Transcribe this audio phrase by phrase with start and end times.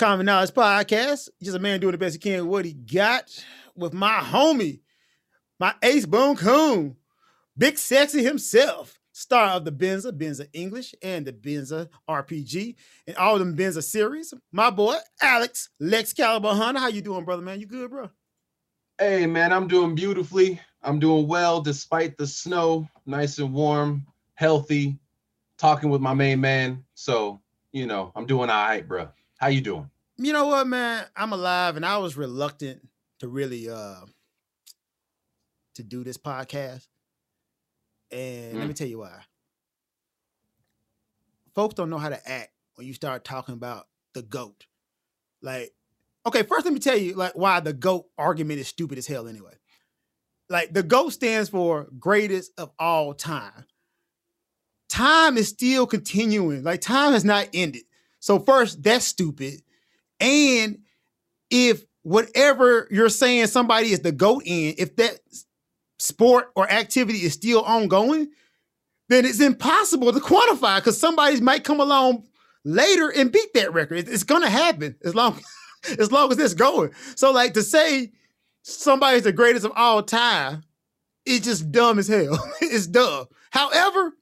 [0.00, 1.28] Common Knowledge Podcast.
[1.42, 3.44] Just a man doing the best he can with what he got
[3.76, 4.80] with my homie,
[5.58, 6.96] my ace boom coon,
[7.58, 12.76] big sexy himself, star of the Benza, Benza English, and the Benza RPG,
[13.08, 14.32] and all them Benza series.
[14.50, 16.80] My boy, Alex Lex Caliber Hunter.
[16.80, 17.60] How you doing, brother, man?
[17.60, 18.08] You good, bro?
[18.98, 20.62] Hey, man, I'm doing beautifully.
[20.82, 24.98] I'm doing well despite the snow, nice and warm, healthy,
[25.58, 26.84] talking with my main man.
[26.94, 29.10] So, you know, I'm doing all right, bro.
[29.40, 29.90] How you doing?
[30.18, 31.06] You know what, man?
[31.16, 32.86] I'm alive, and I was reluctant
[33.20, 34.00] to really uh
[35.76, 36.86] to do this podcast.
[38.10, 38.58] And mm.
[38.58, 39.22] let me tell you why.
[41.54, 44.66] Folks don't know how to act when you start talking about the goat.
[45.40, 45.72] Like,
[46.26, 49.26] okay, first let me tell you like why the goat argument is stupid as hell
[49.26, 49.54] anyway.
[50.50, 53.64] Like the GOAT stands for greatest of all time.
[54.90, 56.62] Time is still continuing.
[56.62, 57.84] Like time has not ended.
[58.20, 59.62] So first, that's stupid.
[60.20, 60.80] And
[61.50, 65.18] if whatever you're saying somebody is the GOAT in, if that
[65.98, 68.28] sport or activity is still ongoing,
[69.08, 72.24] then it's impossible to quantify because somebody might come along
[72.64, 74.08] later and beat that record.
[74.08, 75.40] It's gonna happen as long
[75.98, 76.92] as long as it's going.
[77.16, 78.12] So, like to say
[78.62, 80.62] somebody's the greatest of all time,
[81.26, 82.38] it's just dumb as hell.
[82.60, 83.26] it's dumb.
[83.50, 84.12] However,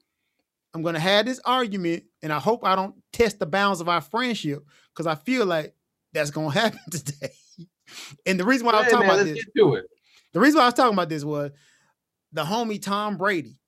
[0.73, 4.01] I'm gonna have this argument, and I hope I don't test the bounds of our
[4.01, 5.73] friendship because I feel like
[6.13, 7.33] that's gonna happen today.
[8.25, 9.45] and the reason why hey, I was talking man, about this,
[10.33, 11.51] the reason why I was talking about this was
[12.31, 13.59] the homie Tom Brady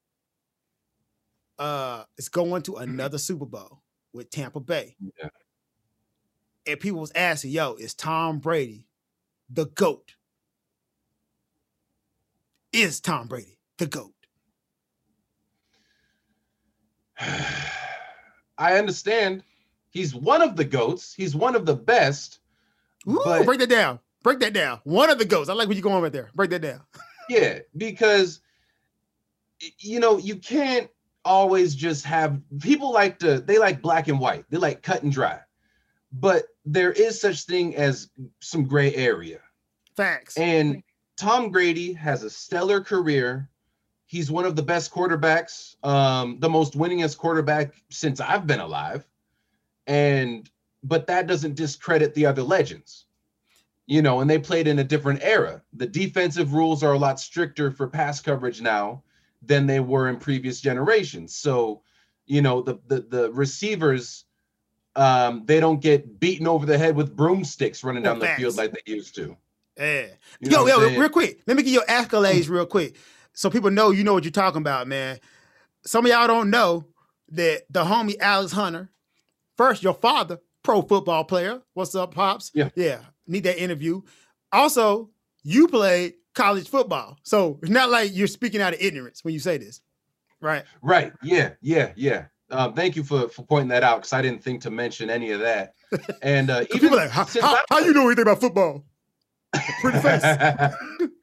[1.57, 3.81] uh is going to another Super Bowl
[4.13, 4.95] with Tampa Bay.
[5.19, 5.29] Yeah.
[6.67, 8.87] And people was asking, yo, is Tom Brady
[9.49, 10.15] the GOAT?
[12.71, 14.13] Is Tom Brady the GOAT?
[18.57, 19.43] I understand.
[19.89, 21.13] He's one of the goats.
[21.13, 22.39] He's one of the best.
[23.07, 23.45] Ooh, but...
[23.45, 23.99] break that down.
[24.23, 24.79] Break that down.
[24.83, 25.49] One of the goats.
[25.49, 26.29] I like where you're going right there.
[26.35, 26.81] Break that down.
[27.29, 28.39] yeah, because
[29.79, 30.89] you know you can't
[31.23, 34.45] always just have people like to they like black and white.
[34.49, 35.39] They like cut and dry.
[36.13, 38.09] But there is such thing as
[38.41, 39.39] some gray area.
[39.95, 40.37] Facts.
[40.37, 40.83] And
[41.17, 43.49] Tom Brady has a stellar career.
[44.11, 49.07] He's one of the best quarterbacks, um, the most winningest quarterback since I've been alive.
[49.87, 50.49] And
[50.83, 53.05] but that doesn't discredit the other legends.
[53.85, 55.61] You know, and they played in a different era.
[55.71, 59.01] The defensive rules are a lot stricter for pass coverage now
[59.41, 61.33] than they were in previous generations.
[61.33, 61.81] So,
[62.25, 64.25] you know, the the, the receivers
[64.97, 68.73] um, they don't get beaten over the head with broomsticks running down the field like
[68.73, 69.37] they used to.
[69.77, 70.07] Yeah.
[70.41, 71.39] You know yo, yo, real quick.
[71.47, 72.97] Let me give you accolades real quick.
[73.33, 75.19] So people know you know what you're talking about, man.
[75.83, 76.85] Some of y'all don't know
[77.29, 78.89] that the homie Alex Hunter,
[79.57, 81.61] first, your father, pro football player.
[81.73, 82.51] What's up, Pops?
[82.53, 82.69] Yeah.
[82.75, 82.99] Yeah.
[83.27, 84.01] Need that interview.
[84.51, 85.09] Also,
[85.43, 87.17] you played college football.
[87.23, 89.81] So it's not like you're speaking out of ignorance when you say this.
[90.39, 90.63] Right.
[90.81, 91.13] Right.
[91.23, 91.51] Yeah.
[91.61, 91.93] Yeah.
[91.95, 92.25] Yeah.
[92.49, 95.31] Um, thank you for, for pointing that out because I didn't think to mention any
[95.31, 95.73] of that.
[96.21, 98.85] And uh, even people like, how, how, how you know anything about football?
[99.81, 100.77] Pretty fast.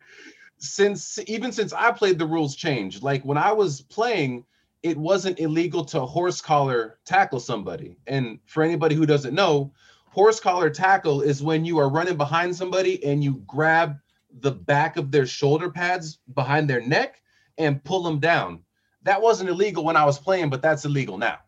[0.59, 3.03] since even since I played, the rules changed.
[3.03, 4.45] Like when I was playing,
[4.83, 7.97] it wasn't illegal to horse collar tackle somebody.
[8.07, 9.73] And for anybody who doesn't know,
[10.07, 13.97] horse collar tackle is when you are running behind somebody and you grab
[14.41, 17.23] the back of their shoulder pads behind their neck
[17.57, 18.63] and pull them down.
[19.03, 21.39] That wasn't illegal when I was playing, but that's illegal now.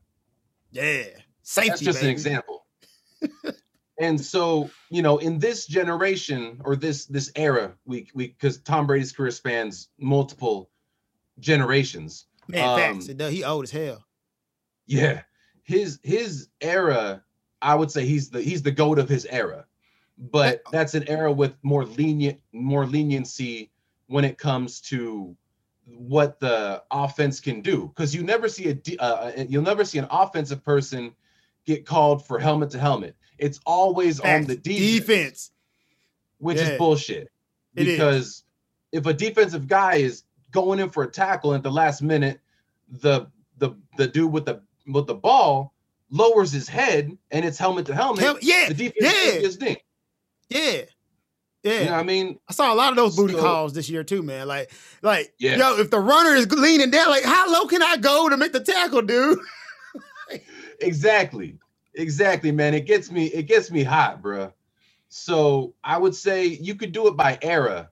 [0.73, 1.05] Yeah.
[1.43, 1.71] Safety.
[1.71, 2.09] That's just baby.
[2.09, 2.67] an example.
[4.01, 8.87] and so, you know, in this generation or this this era, we we because Tom
[8.87, 10.71] Brady's career spans multiple
[11.39, 12.27] generations.
[12.49, 13.07] Man, um, facts.
[13.33, 14.05] He old as hell.
[14.87, 15.23] Yeah.
[15.63, 17.23] His his era,
[17.63, 19.67] I would say he's the he's the goat of his era
[20.21, 23.71] but that's an era with more lenient more leniency
[24.07, 25.35] when it comes to
[25.87, 29.99] what the offense can do because you never see a uh, uh, you'll never see
[29.99, 31.13] an offensive person
[31.65, 35.51] get called for helmet to helmet it's always on the defense, defense.
[36.39, 36.71] which yeah.
[36.71, 37.29] is bullshit
[37.75, 38.45] because
[38.93, 42.41] if a defensive guy is going in for a tackle at the last minute
[42.89, 43.27] the
[43.59, 45.73] the the dude with the with the ball
[46.11, 49.33] lowers his head and it's helmet to helmet Hel- yeah the defense yeah.
[49.33, 49.77] is ding
[50.49, 50.83] yeah.
[51.63, 53.91] Yeah, you know I mean, I saw a lot of those booty so, calls this
[53.91, 54.49] year too, man.
[54.49, 54.73] Like,
[55.03, 55.57] like, yeah.
[55.57, 58.53] yo, if the runner is leaning down, like, how low can I go to make
[58.53, 59.39] the tackle, dude?
[60.81, 61.59] exactly,
[61.95, 62.75] exactly, man.
[62.75, 64.53] It gets me, it gets me hot, bro.
[65.09, 67.91] So I would say you could do it by era,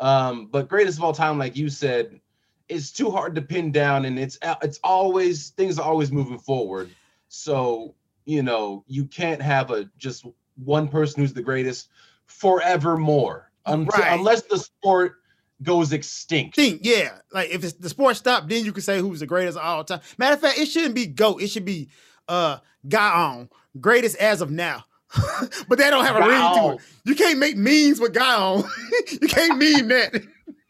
[0.00, 2.20] um, but greatest of all time, like you said,
[2.68, 6.90] it's too hard to pin down, and it's it's always things are always moving forward.
[7.28, 7.94] So
[8.24, 10.24] you know you can't have a just
[10.56, 11.88] one person who's the greatest
[12.26, 14.12] forevermore until, Right.
[14.18, 15.16] unless the sport
[15.62, 16.56] goes extinct.
[16.56, 17.18] Think, yeah.
[17.32, 19.84] Like if it's, the sport stopped, then you can say who's the greatest of all
[19.84, 20.00] time.
[20.18, 21.40] Matter of fact, it shouldn't be GOAT.
[21.42, 21.88] It should be
[22.28, 22.58] uh
[22.88, 23.48] guy on
[23.80, 24.84] greatest as of now.
[25.68, 26.80] but they don't have a ring to it.
[27.04, 28.64] You can't make memes with guy on.
[29.10, 30.22] you can't meme that.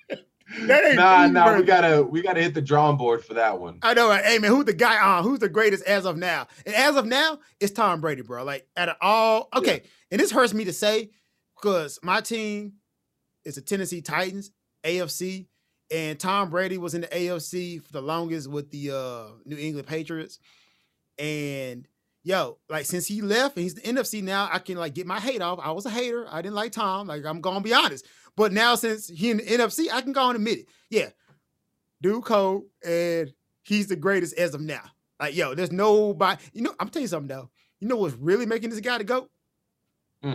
[0.66, 3.78] that ain't Nah, nah, we gotta we gotta hit the drawing board for that one.
[3.82, 4.24] I know, right?
[4.24, 5.22] Hey man, who's the guy on?
[5.22, 6.48] Who's the greatest as of now?
[6.66, 8.44] And as of now, it's Tom Brady, bro.
[8.44, 9.82] Like out of all, okay.
[10.10, 11.10] And this hurts me to say
[11.60, 12.74] because my team
[13.44, 14.50] is the Tennessee Titans,
[14.84, 15.46] AFC,
[15.90, 19.86] and Tom Brady was in the AFC for the longest with the uh New England
[19.86, 20.40] Patriots.
[21.18, 21.86] And
[22.22, 25.20] yo, like since he left and he's the NFC now, I can like get my
[25.20, 25.58] hate off.
[25.62, 26.26] I was a hater.
[26.30, 27.06] I didn't like Tom.
[27.06, 28.06] Like I'm gonna be honest.
[28.36, 30.66] But now since he in the NFC, I can go and admit it.
[30.90, 31.10] Yeah,
[32.00, 33.32] dude cold and
[33.62, 34.82] he's the greatest as of now.
[35.20, 36.42] Like, yo, there's nobody.
[36.52, 37.50] You know, I'm telling you something though.
[37.78, 39.28] You know what's really making this guy to go?
[40.22, 40.34] Hmm.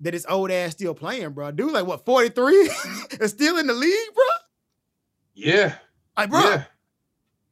[0.00, 1.50] That his old ass still playing, bro.
[1.50, 2.70] Dude, like what, 43?
[3.20, 4.24] and still in the league, bro?
[5.34, 5.74] Yeah,
[6.16, 6.64] Like, bro, yeah.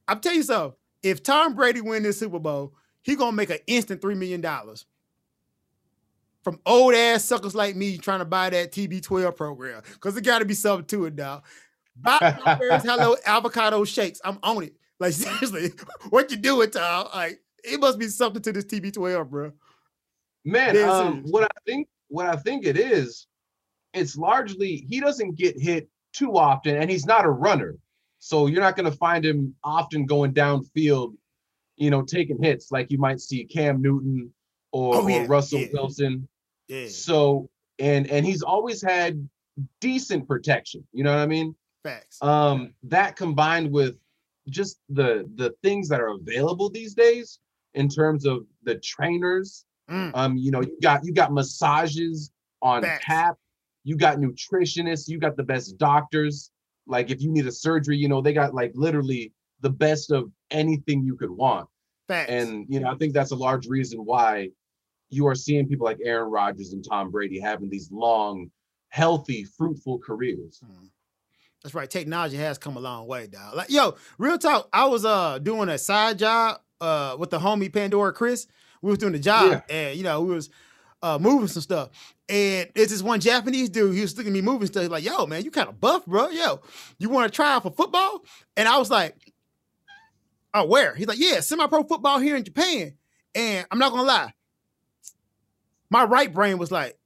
[0.07, 0.77] I'm telling you something.
[1.03, 4.87] If Tom Brady win this Super Bowl, he gonna make an instant three million dollars
[6.43, 9.83] from old ass suckers like me trying to buy that TB12 program.
[10.01, 11.45] Cause it gotta be something to it, dog.
[11.97, 12.19] Buy
[12.85, 14.21] Hello avocado shakes.
[14.25, 14.75] I'm on it.
[14.99, 15.73] Like seriously,
[16.11, 17.09] what you doing, Tom?
[17.15, 19.53] Like it must be something to this TB12, bro.
[20.45, 23.27] Man, um, what I think what I think it is,
[23.95, 27.77] it's largely he doesn't get hit too often, and he's not a runner,
[28.25, 31.17] so you're not going to find him often going downfield,
[31.77, 34.33] you know, taking hits like you might see Cam Newton
[34.71, 35.67] or, Oh, yeah, or Russell yeah.
[35.73, 36.29] Wilson.
[36.69, 39.29] Yeah, So and and he's always had
[39.81, 40.87] decent protection.
[40.93, 41.55] You know what I mean?
[41.83, 42.23] facts.
[42.23, 43.97] um that combined with
[44.49, 47.41] just the the things that are available these days
[47.75, 52.31] in terms of the trainers Mm, um you know you got you got massages
[52.63, 53.05] on Facts.
[53.05, 53.37] tap
[53.83, 56.52] you got nutritionists you got the best doctors
[56.87, 60.31] like if you need a surgery you know they got like literally the best of
[60.51, 61.69] anything you could want
[62.09, 62.31] facts.
[62.31, 64.49] and you know i think that's a large reason why
[65.11, 68.51] you are seeing people like aaron rodgers and tom brady having these long
[68.89, 70.89] healthy fruitful careers Mm.
[71.63, 71.89] That's right.
[71.89, 73.55] Technology has come a long way, dog.
[73.55, 74.69] Like, yo, real talk.
[74.73, 78.49] I was uh doing a side job uh with the homie Pandora Chris.
[78.83, 80.51] We was doing the job, and you know, we was
[81.03, 81.91] uh moving some stuff.
[82.29, 83.95] And it's this one Japanese dude.
[83.95, 84.83] He was looking at me moving stuff.
[84.83, 86.29] He's like, yo, man, you kind of buff, bro.
[86.29, 86.61] Yo,
[86.99, 88.25] you want to try out for football?
[88.57, 89.17] And I was like,
[90.55, 90.95] Oh, where?
[90.95, 92.95] He's like, Yeah, semi-pro football here in Japan.
[93.35, 94.33] And I'm not gonna lie,
[95.91, 96.99] my right brain was like,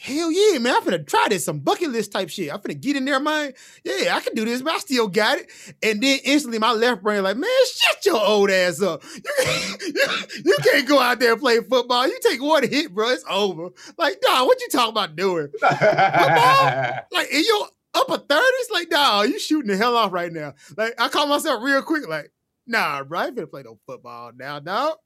[0.00, 0.74] Hell yeah, man.
[0.74, 2.52] I'm finna try this, some bucket list type shit.
[2.52, 3.52] I'm finna get in there, man.
[3.84, 5.50] Yeah, I can do this, but I still got it.
[5.82, 9.04] And then instantly my left brain, like, man, shut your old ass up.
[9.14, 12.08] You can't, you, you can't go out there and play football.
[12.08, 13.10] You take one hit, bro.
[13.10, 13.70] It's over.
[13.96, 15.48] Like, dog, what you talking about doing?
[15.60, 16.92] Football?
[17.12, 18.72] Like, in your upper 30s?
[18.72, 20.54] Like, dog, you shooting the hell off right now.
[20.76, 22.32] Like, I call myself real quick, like,
[22.66, 24.96] nah, bro, I ain't finna play no football now, dog.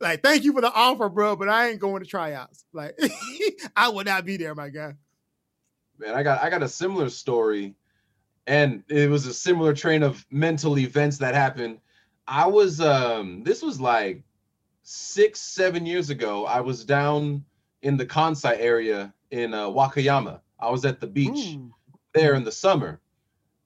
[0.00, 2.64] Like, thank you for the offer, bro, but I ain't going to tryouts.
[2.72, 2.98] Like,
[3.76, 4.94] I would not be there, my guy.
[6.00, 7.74] man i got i got a similar story
[8.46, 11.78] and it was a similar train of mental events that happened
[12.26, 14.22] i was um this was like
[14.82, 17.44] six seven years ago i was down
[17.82, 21.72] in the kansai area in uh, wakayama i was at the beach Ooh.
[22.14, 23.00] there in the summer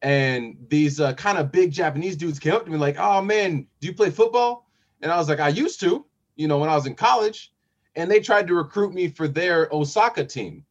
[0.03, 3.67] and these uh, kind of big japanese dudes came up to me like oh man
[3.81, 4.69] do you play football
[5.03, 6.05] and i was like i used to
[6.37, 7.53] you know when i was in college
[7.97, 10.64] and they tried to recruit me for their osaka team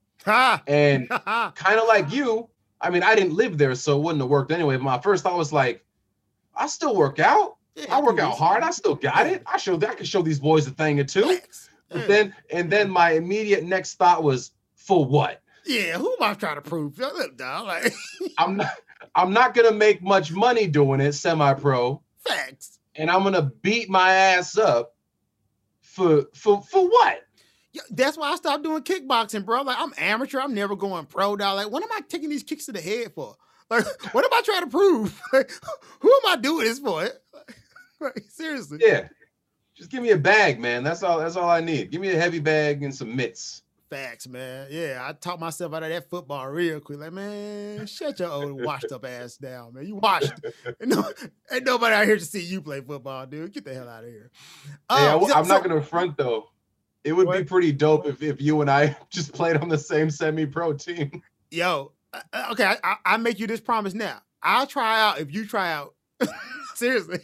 [0.68, 1.10] and
[1.56, 2.50] kind of like you.
[2.82, 4.76] I mean, I didn't live there, so it wouldn't have worked anyway.
[4.76, 5.86] But my first thought was like,
[6.56, 7.56] I still work out.
[7.76, 8.62] Yeah, I work out hard.
[8.62, 9.42] I still got it.
[9.46, 11.40] I showed I can show these boys a thing or two.
[11.90, 15.42] But then and then my immediate next thought was, for what?
[15.66, 16.98] Yeah, who am I trying to prove?
[16.98, 17.94] Look, dog, like
[18.38, 18.72] I'm not
[19.16, 22.80] I'm not gonna make much money doing it semi-pro, facts.
[22.96, 24.93] and I'm gonna beat my ass up
[25.94, 27.22] for for for what?
[27.72, 29.62] Yeah, that's why I stopped doing kickboxing, bro.
[29.62, 30.40] Like I'm amateur.
[30.40, 31.58] I'm never going pro, dog.
[31.58, 33.36] Like, what am I taking these kicks to the head for?
[33.70, 35.22] Like, what am I trying to prove?
[35.34, 35.52] Like,
[36.00, 37.08] who am I doing this for?
[38.00, 38.80] Like, seriously.
[38.82, 39.08] Yeah.
[39.78, 40.84] Just give me a bag, man.
[40.84, 41.90] That's all that's all I need.
[41.90, 43.63] Give me a heavy bag and some mitts.
[43.94, 44.68] Facts, man.
[44.72, 47.00] Yeah, I talked myself out of that football real quick.
[47.00, 49.86] Like, man, shut your old washed up ass down, man.
[49.86, 50.34] You washed.
[50.82, 51.04] ain't, no,
[51.52, 53.54] ain't nobody out here to see you play football, dude.
[53.54, 54.32] Get the hell out of here.
[54.90, 56.50] Hey, I, Um, so- am not gonna front though.
[57.04, 60.10] It would be pretty dope if, if you and I just played on the same
[60.10, 61.22] semi-pro team.
[61.52, 64.22] yo, uh, uh, okay, I, I, I make you this promise now.
[64.42, 65.94] I'll try out if you try out.
[66.76, 67.20] Seriously,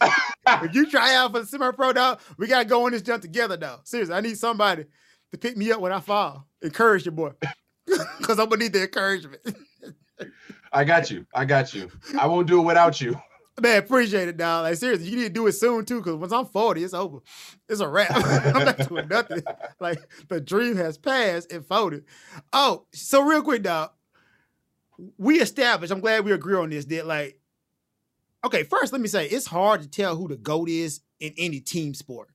[0.47, 3.21] if you try out for the semi pro dog, we gotta go on this jump
[3.21, 3.79] together, though.
[3.85, 4.85] Seriously, I need somebody
[5.31, 6.45] to pick me up when I fall.
[6.61, 7.31] Encourage your boy.
[8.21, 9.41] Cause I'm gonna need the encouragement.
[10.71, 11.25] I got you.
[11.33, 11.89] I got you.
[12.19, 13.19] I won't do it without you.
[13.61, 14.63] Man, appreciate it, dog.
[14.63, 17.19] Like seriously, you need to do it soon too, because once I'm 40, it's over.
[17.67, 18.11] It's a wrap.
[18.55, 19.43] I'm not doing nothing.
[19.79, 19.99] Like
[20.29, 22.05] the dream has passed and folded.
[22.53, 23.91] Oh, so real quick, dog.
[25.17, 27.39] We established, I'm glad we agree on this, that like,
[28.45, 31.59] okay, first let me say it's hard to tell who the GOAT is in any
[31.59, 32.29] team sport.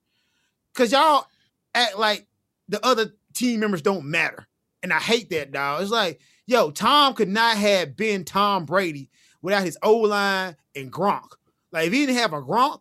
[0.75, 1.27] Cause y'all
[1.75, 2.27] act like
[2.69, 4.47] the other team members don't matter.
[4.83, 5.83] And I hate that, dog.
[5.83, 9.11] It's like, yo, Tom could not have been Tom Brady
[9.43, 11.29] without his O line and Gronk.
[11.73, 12.81] Like if he didn't have a Gronk,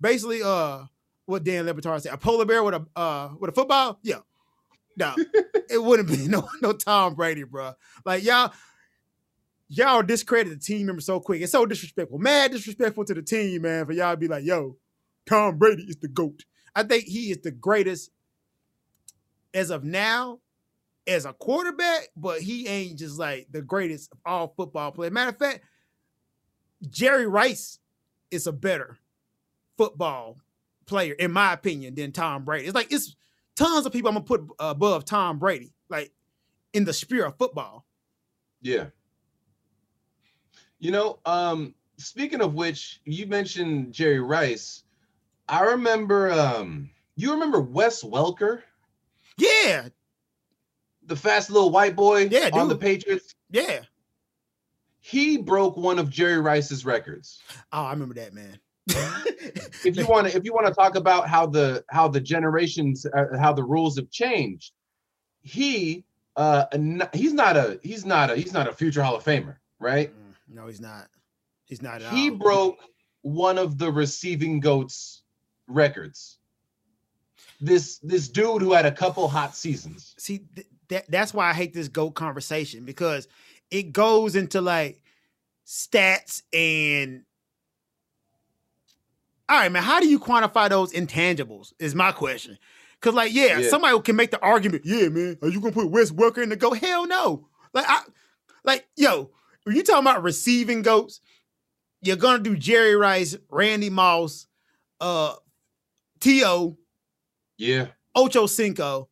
[0.00, 0.84] basically, uh,
[1.26, 4.20] what Dan Le Batard said, a polar bear with a uh with a football, yeah,
[4.96, 5.14] no,
[5.70, 7.72] it wouldn't be no no Tom Brady, bro.
[8.04, 8.52] Like y'all,
[9.68, 11.42] y'all discredit the team member so quick.
[11.42, 13.86] It's so disrespectful, mad disrespectful to the team, man.
[13.86, 14.76] For y'all to be like, yo,
[15.26, 16.44] Tom Brady is the goat.
[16.74, 18.10] I think he is the greatest
[19.54, 20.40] as of now
[21.06, 25.12] as a quarterback, but he ain't just like the greatest of all football players.
[25.12, 25.60] Matter of fact,
[26.88, 27.78] Jerry Rice
[28.30, 28.98] is a better
[29.76, 30.38] football
[30.86, 32.66] player, in my opinion, than Tom Brady.
[32.66, 33.16] It's like it's
[33.56, 36.12] tons of people I'm gonna put above Tom Brady, like
[36.72, 37.84] in the sphere of football.
[38.60, 38.86] Yeah.
[40.78, 44.84] You know, um, speaking of which, you mentioned Jerry Rice.
[45.48, 48.62] I remember um you remember Wes Welker?
[49.38, 49.88] Yeah.
[51.06, 53.34] The fast little white boy yeah, on the Patriots.
[53.50, 53.80] Yeah.
[55.00, 57.42] He broke one of Jerry Rice's records.
[57.72, 58.58] Oh, I remember that man.
[59.84, 63.06] if you want to if you want to talk about how the how the generations
[63.06, 64.72] uh, how the rules have changed
[65.42, 66.64] he uh
[67.12, 70.34] he's not a he's not a he's not a future hall of famer right mm,
[70.48, 71.06] no he's not
[71.64, 72.36] he's not he all.
[72.36, 72.78] broke
[73.22, 75.22] one of the receiving goats
[75.68, 76.38] records
[77.62, 81.52] this this dude who had a couple hot seasons see th- that that's why i
[81.52, 83.28] hate this goat conversation because
[83.70, 85.00] it goes into like
[85.66, 87.24] stats and
[89.48, 91.74] all right, man, how do you quantify those intangibles?
[91.78, 92.58] Is my question.
[93.00, 95.90] Cause like, yeah, yeah, somebody can make the argument, yeah, man, are you gonna put
[95.90, 96.72] Wes Welker in the go?
[96.72, 97.48] Hell no.
[97.74, 98.02] Like, I
[98.64, 99.30] like, yo,
[99.64, 101.20] when you talking about receiving goats,
[102.00, 104.46] you're gonna do Jerry Rice, Randy Moss,
[105.00, 105.34] uh,
[106.20, 106.78] T.O.
[107.58, 107.88] Yeah.
[108.14, 109.08] Ocho Cinco.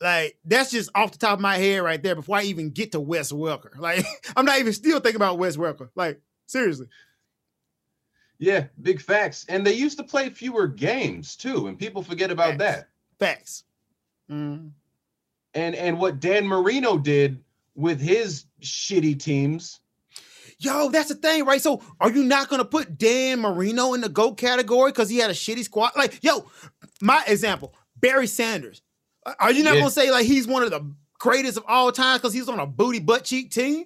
[0.00, 2.92] Like, that's just off the top of my head right there before I even get
[2.92, 3.74] to Wes Welker.
[3.78, 4.04] Like,
[4.36, 5.88] I'm not even still thinking about Wes Welker.
[5.94, 6.88] Like, seriously.
[8.38, 9.46] Yeah, big facts.
[9.48, 12.58] And they used to play fewer games too, and people forget about facts.
[12.58, 12.88] that.
[13.18, 13.64] Facts.
[14.30, 14.70] Mm.
[15.54, 17.42] And and what Dan Marino did
[17.74, 19.80] with his shitty teams.
[20.58, 21.60] Yo, that's the thing, right?
[21.60, 25.30] So, are you not gonna put Dan Marino in the GOAT category because he had
[25.30, 25.92] a shitty squad?
[25.96, 26.50] Like, yo,
[27.00, 28.82] my example, Barry Sanders.
[29.24, 29.80] Uh, are you not yeah.
[29.80, 32.66] gonna say like he's one of the greatest of all time because he's on a
[32.66, 33.84] booty butt cheek team?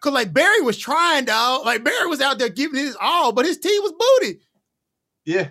[0.00, 1.64] Cause like Barry was trying, dog.
[1.64, 4.40] Like Barry was out there giving his all, but his team was booty.
[5.24, 5.48] Yeah.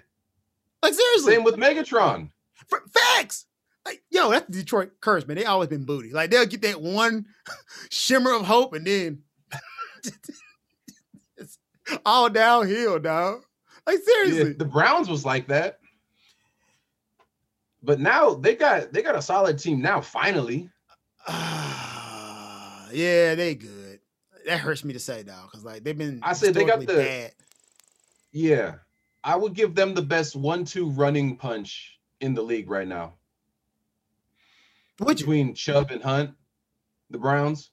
[0.83, 1.33] Like seriously.
[1.33, 2.29] Same with Megatron.
[2.67, 3.47] For, facts.
[3.85, 5.37] Like, yo, that's the Detroit curse, man.
[5.37, 6.11] They always been booty.
[6.11, 7.25] Like they'll get that one
[7.89, 9.23] shimmer of hope and then
[11.37, 11.57] it's
[12.05, 13.43] all downhill, dog.
[13.87, 14.51] Like seriously.
[14.51, 15.79] Yeah, the Browns was like that.
[17.83, 20.69] But now they got they got a solid team now, finally.
[21.27, 23.99] Uh, yeah, they good
[24.45, 26.19] that hurts me to say, though, because like they've been.
[26.21, 26.85] I said they got the.
[26.85, 27.31] Bad.
[28.31, 28.75] Yeah,
[29.23, 33.13] I would give them the best one-two running punch in the league right now.
[34.99, 35.53] Would Between you?
[35.53, 36.31] Chubb and Hunt,
[37.09, 37.71] the Browns.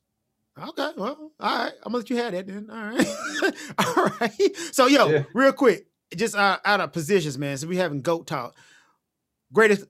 [0.59, 1.73] Okay, well, all right.
[1.85, 2.69] I'm gonna let you have that then.
[2.71, 3.55] All right,
[3.97, 4.57] all right.
[4.73, 5.23] So, yo, yeah.
[5.35, 7.57] real quick, just uh, out of positions, man.
[7.57, 8.55] So we having goat talk.
[9.53, 9.87] Greatest,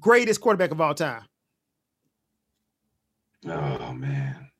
[0.00, 1.22] greatest quarterback of all time.
[3.46, 4.50] Oh man.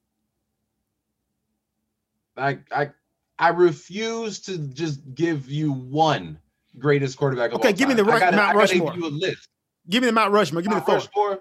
[2.37, 2.91] I I
[3.39, 6.39] I refuse to just give you one
[6.79, 7.53] greatest quarterback.
[7.53, 8.93] okay, give me the gotta, Mount Rushmore.
[8.93, 9.49] Give you a list.
[9.89, 10.63] Give me the Mount Rushmore.
[10.63, 11.41] Give Mount me the Rushmore.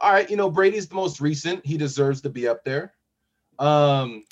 [0.00, 1.64] All right, you know Brady's the most recent.
[1.64, 2.92] He deserves to be up there.
[3.58, 4.24] Um,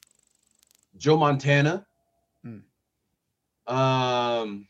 [0.97, 1.87] Joe Montana.
[2.45, 3.75] Hmm.
[3.75, 4.67] Um,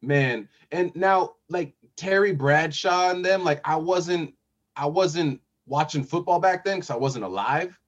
[0.00, 3.44] man, and now like Terry Bradshaw and them.
[3.44, 4.34] Like I wasn't,
[4.76, 7.78] I wasn't watching football back then because I wasn't alive.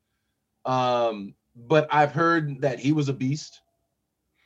[0.64, 3.60] Um, but I've heard that he was a beast.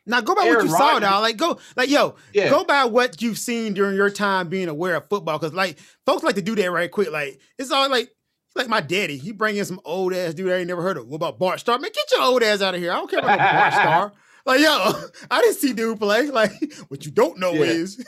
[0.06, 0.88] Now go by Aaron what you Rodgers.
[0.88, 1.20] saw, now.
[1.20, 2.48] Like go, like yo, yeah.
[2.48, 5.38] go by what you've seen during your time being aware of football.
[5.38, 7.10] Because like folks like to do that right quick.
[7.10, 8.10] Like it's all like
[8.56, 9.18] like my daddy.
[9.18, 11.06] He bring in some old ass dude I ain't never heard of.
[11.06, 11.78] What about Bart Starr?
[11.78, 12.90] Man, get your old ass out of here.
[12.90, 14.12] I don't care about Bart Starr.
[14.46, 14.92] Like yo,
[15.30, 16.30] I didn't see dude play.
[16.30, 16.52] Like
[16.88, 17.64] what you don't know yeah.
[17.64, 18.04] is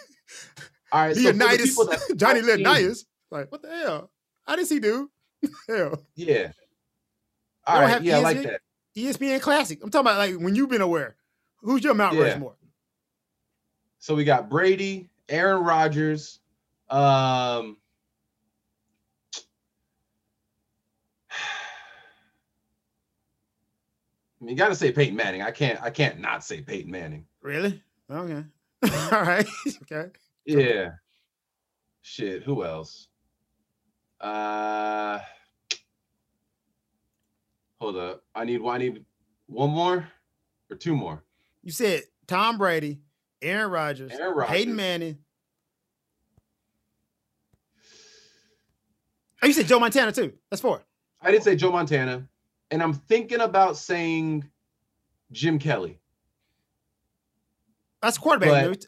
[0.92, 3.06] all right, Leonidas, so Johnny Leonidas.
[3.30, 4.10] Like, what the hell?
[4.46, 5.10] How does he do?
[5.68, 6.02] hell.
[6.14, 6.52] Yeah.
[7.66, 8.02] All right.
[8.02, 8.60] Yeah, I like that.
[8.96, 9.78] ESPN Classic.
[9.82, 11.16] I'm talking about like when you've been aware.
[11.62, 12.22] Who's your Mount yeah.
[12.22, 12.56] Rushmore?
[13.98, 16.40] So we got Brady, Aaron Rodgers,
[16.90, 17.76] um,
[24.40, 25.42] you got to say Peyton Manning.
[25.42, 25.80] I can't.
[25.82, 27.26] I can't not say Peyton Manning.
[27.40, 27.82] Really?
[28.10, 28.44] Okay.
[29.12, 29.46] All right.
[29.82, 30.06] okay.
[30.44, 30.90] Yeah.
[32.02, 32.42] Shit.
[32.42, 33.08] Who else?
[34.20, 35.18] Uh.
[37.80, 38.24] Hold up.
[38.34, 38.60] I need.
[38.64, 39.04] I need
[39.46, 40.08] one more
[40.70, 41.24] or two more.
[41.62, 43.00] You said Tom Brady,
[43.42, 44.56] Aaron Rodgers, Aaron Rodgers.
[44.56, 45.18] Peyton Manning.
[49.42, 50.32] Oh, you said Joe Montana too.
[50.50, 50.82] That's four.
[51.22, 52.28] I did say Joe Montana,
[52.70, 54.48] and I'm thinking about saying
[55.32, 55.98] Jim Kelly.
[58.02, 58.68] That's quarterback.
[58.68, 58.86] But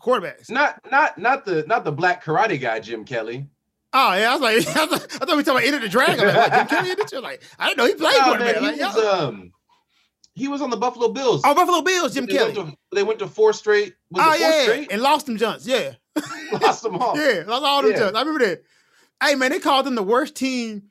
[0.00, 0.50] Quarterbacks.
[0.50, 3.46] Not not not the not the black karate guy, Jim Kelly.
[3.92, 5.88] Oh yeah, I was like, I thought, I thought we were talking about Enter the
[5.88, 6.26] Dragon.
[6.26, 8.62] Like, Jim Kelly Like, I didn't know he played no, quarterback.
[8.62, 9.52] Man, he like, was, um,
[10.34, 11.42] he was on the Buffalo Bills.
[11.44, 12.56] Oh, Buffalo Bills, Jim they Kelly.
[12.56, 13.94] Went to, they went to four straight.
[14.14, 14.92] oh yeah, straight?
[14.92, 15.66] and lost them jumps.
[15.66, 15.94] Yeah,
[16.52, 17.16] lost them all.
[17.16, 18.10] yeah, lost all them yeah.
[18.14, 18.62] I remember that.
[19.22, 20.84] Hey man, they called them the worst team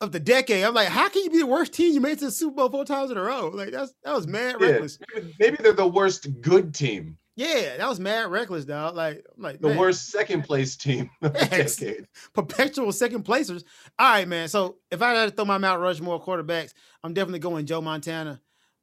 [0.00, 0.64] of the decade.
[0.64, 1.94] I'm like, how can you be the worst team?
[1.94, 3.48] You made it to the Super Bowl four times in a row.
[3.48, 4.66] Like that's that was mad yeah.
[4.66, 4.98] reckless.
[5.14, 7.16] Maybe, maybe, they're the worst good team.
[7.36, 8.94] Yeah, that was mad reckless, dog.
[8.94, 9.78] Like, like the man.
[9.78, 12.06] worst second place team of the decade.
[12.32, 13.64] Perpetual second placers.
[13.98, 14.48] All right, man.
[14.48, 18.40] So if I had to throw my Mount Rushmore quarterbacks, I'm definitely going Joe Montana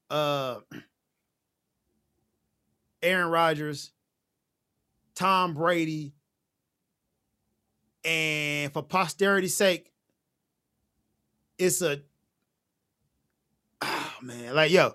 [0.10, 0.58] uh,
[3.02, 3.92] Aaron Rodgers,
[5.16, 6.14] Tom Brady,
[8.04, 9.94] and for posterity's sake,
[11.58, 12.02] it's a
[13.82, 14.94] oh man, like yo,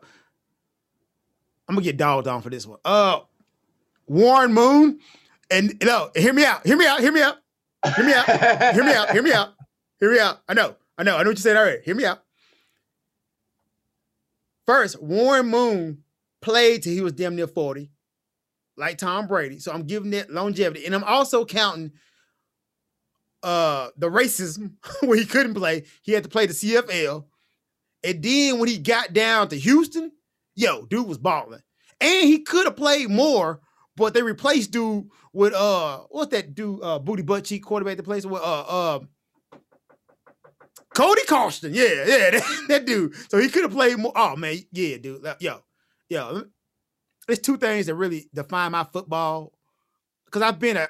[1.68, 2.78] I'm gonna get dogged on for this one.
[2.84, 3.20] Uh
[4.06, 5.00] Warren Moon,
[5.50, 7.38] and know, hear me out, hear me out, hear me out,
[7.94, 8.26] hear me out,
[8.74, 9.48] hear me out, hear me out,
[10.00, 10.40] hear me out.
[10.48, 11.82] I know, I know, I know what you said already.
[11.84, 12.22] Hear me out.
[14.66, 16.02] First, Warren Moon
[16.42, 17.90] played till he was damn near 40,
[18.76, 19.58] like Tom Brady.
[19.58, 20.86] So I'm giving it longevity.
[20.86, 21.92] And I'm also counting
[23.42, 25.84] uh the racism when he couldn't play.
[26.02, 27.24] He had to play the CFL.
[28.02, 30.12] And then when he got down to Houston,
[30.54, 31.62] yo, dude was balling.
[32.00, 33.60] And he could have played more,
[33.96, 38.02] but they replaced dude with uh what's that dude uh booty butt cheek quarterback that
[38.02, 38.98] plays with uh uh
[40.94, 43.14] Cody Carlson, yeah, yeah, that, that dude.
[43.30, 44.12] So he could have played more.
[44.16, 45.26] Oh man, yeah, dude.
[45.40, 45.60] Yo,
[46.08, 46.44] yo,
[47.26, 49.52] there's two things that really define my football.
[50.24, 50.88] Because I've been a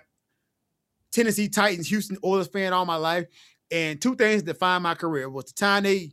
[1.13, 3.27] Tennessee Titans, Houston Oilers fan all my life,
[3.73, 6.13] and two things define my career was the time they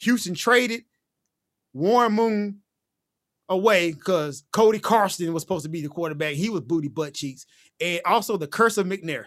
[0.00, 0.84] Houston traded
[1.72, 2.60] Warren Moon
[3.48, 6.34] away because Cody Carlson was supposed to be the quarterback.
[6.34, 7.46] He was booty butt cheeks,
[7.80, 9.26] and also the curse of McNair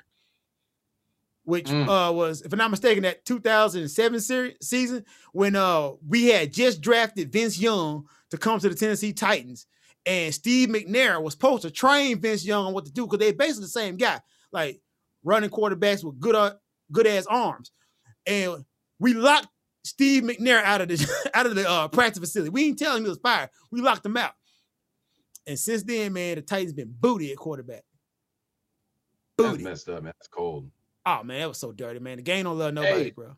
[1.50, 1.88] which mm.
[1.88, 5.04] uh, was, if I'm not mistaken, that 2007 series, season
[5.34, 9.66] when uh, we had just drafted Vince Young to come to the Tennessee Titans,
[10.06, 13.34] and Steve McNair was supposed to train Vince Young on what to do because they're
[13.34, 14.80] basically the same guy, like
[15.24, 16.54] running quarterbacks with good uh,
[16.92, 17.72] good ass arms,
[18.28, 18.64] and
[19.00, 19.48] we locked
[19.90, 22.52] Steve McNair out of the out of the uh, practice facility.
[22.52, 23.50] We ain't telling him he was fired.
[23.72, 24.34] We locked him out.
[25.48, 27.84] And since then, man, the Titans been booty at quarterback.
[29.36, 29.64] Booty.
[29.64, 30.14] That's messed up, man.
[30.20, 30.70] That's cold.
[31.06, 32.18] Oh man, that was so dirty, man.
[32.18, 33.36] The game don't love nobody, hey, bro.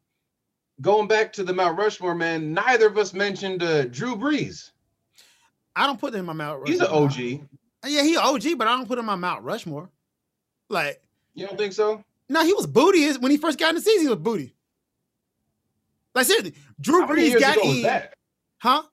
[0.81, 4.71] Going back to the Mount Rushmore, man, neither of us mentioned uh, Drew Brees.
[5.75, 6.73] I don't put him in my Mount Rushmore.
[6.73, 7.47] He's an OG.
[7.87, 9.89] Yeah, he OG, but I don't put him in my Mount Rushmore.
[10.69, 11.01] Like,
[11.33, 12.03] you don't think so?
[12.27, 14.01] No, he was booty when he first got in the season.
[14.01, 14.53] He was booty.
[16.13, 18.03] Like seriously, Drew Brees got in.
[18.61, 18.83] Huh?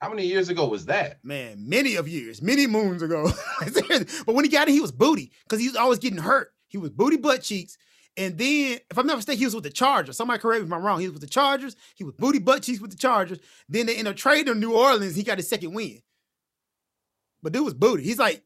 [0.00, 1.24] How many years ago was that?
[1.24, 3.30] Man, many of years, many moons ago.
[3.60, 6.52] but when he got in, he was booty because he was always getting hurt.
[6.68, 7.78] He was booty butt cheeks.
[8.16, 10.16] And then, if I'm not mistaken, he was with the Chargers.
[10.16, 11.00] Somebody correct me if I'm wrong.
[11.00, 11.74] He was with the Chargers.
[11.96, 13.38] He was booty butt cheeks with the Chargers.
[13.68, 15.16] Then they end up trading New Orleans.
[15.16, 16.00] He got his second win.
[17.42, 18.04] But dude was booty.
[18.04, 18.42] He's like,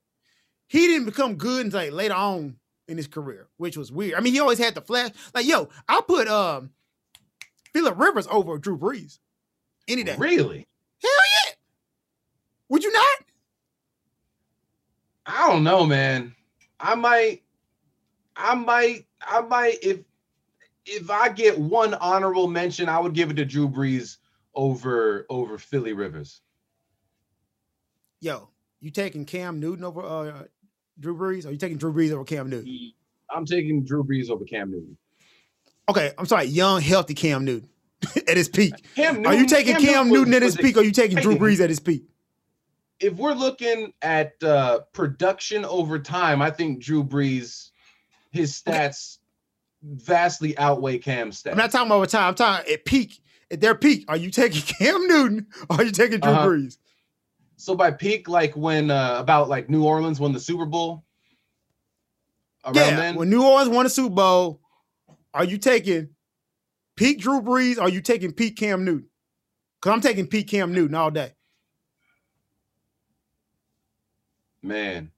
[0.69, 2.57] he didn't become good until like later on
[2.87, 4.15] in his career, which was weird.
[4.15, 5.11] I mean, he always had the flash.
[5.35, 6.71] Like, yo, I put um
[7.79, 9.19] Philip Rivers over Drew Brees
[9.87, 10.17] any day.
[10.19, 10.67] Really?
[11.01, 11.11] Hell
[11.47, 11.53] yeah.
[12.71, 13.19] Would you not?
[15.27, 16.35] I don't know, man.
[16.81, 17.43] I might
[18.39, 20.01] I might, I might, if
[20.87, 24.17] if I get one honorable mention, I would give it to Drew Brees
[24.55, 26.41] over over Philly Rivers.
[28.21, 28.49] Yo,
[28.81, 30.45] you taking Cam Newton over uh,
[30.99, 32.93] Drew Brees, or you taking Drew Brees over Cam Newton?
[33.35, 34.97] I'm taking Drew Brees over Cam Newton.
[35.89, 37.69] Okay, I'm sorry, young, healthy Cam Newton
[38.29, 38.75] at his peak.
[38.97, 41.37] Newton, are you taking Cam, Cam Newton, at his peak, or are you taking Drew
[41.37, 42.05] Brees at his peak?
[43.01, 47.71] If we're looking at uh, production over time, I think Drew Brees
[48.31, 49.19] his stats
[49.83, 51.53] vastly outweigh Cam's stats.
[51.53, 52.29] I'm not talking about time.
[52.29, 53.21] I'm talking at peak.
[53.51, 56.49] At their peak, are you taking Cam Newton or are you taking Drew Uh-huh.
[56.49, 56.77] Brees?
[57.57, 61.05] So by peak, like when uh, about like New Orleans won the Super Bowl.
[62.65, 62.97] Around Yeah.
[62.97, 64.61] then, When New Orleans won the Super Bowl,
[65.35, 66.11] are you taking
[66.97, 69.09] peak Drew Brees or are you taking peak Cam Newton?
[69.81, 71.33] Because I'm taking peak Cam Newton all day.
[74.63, 75.11] man,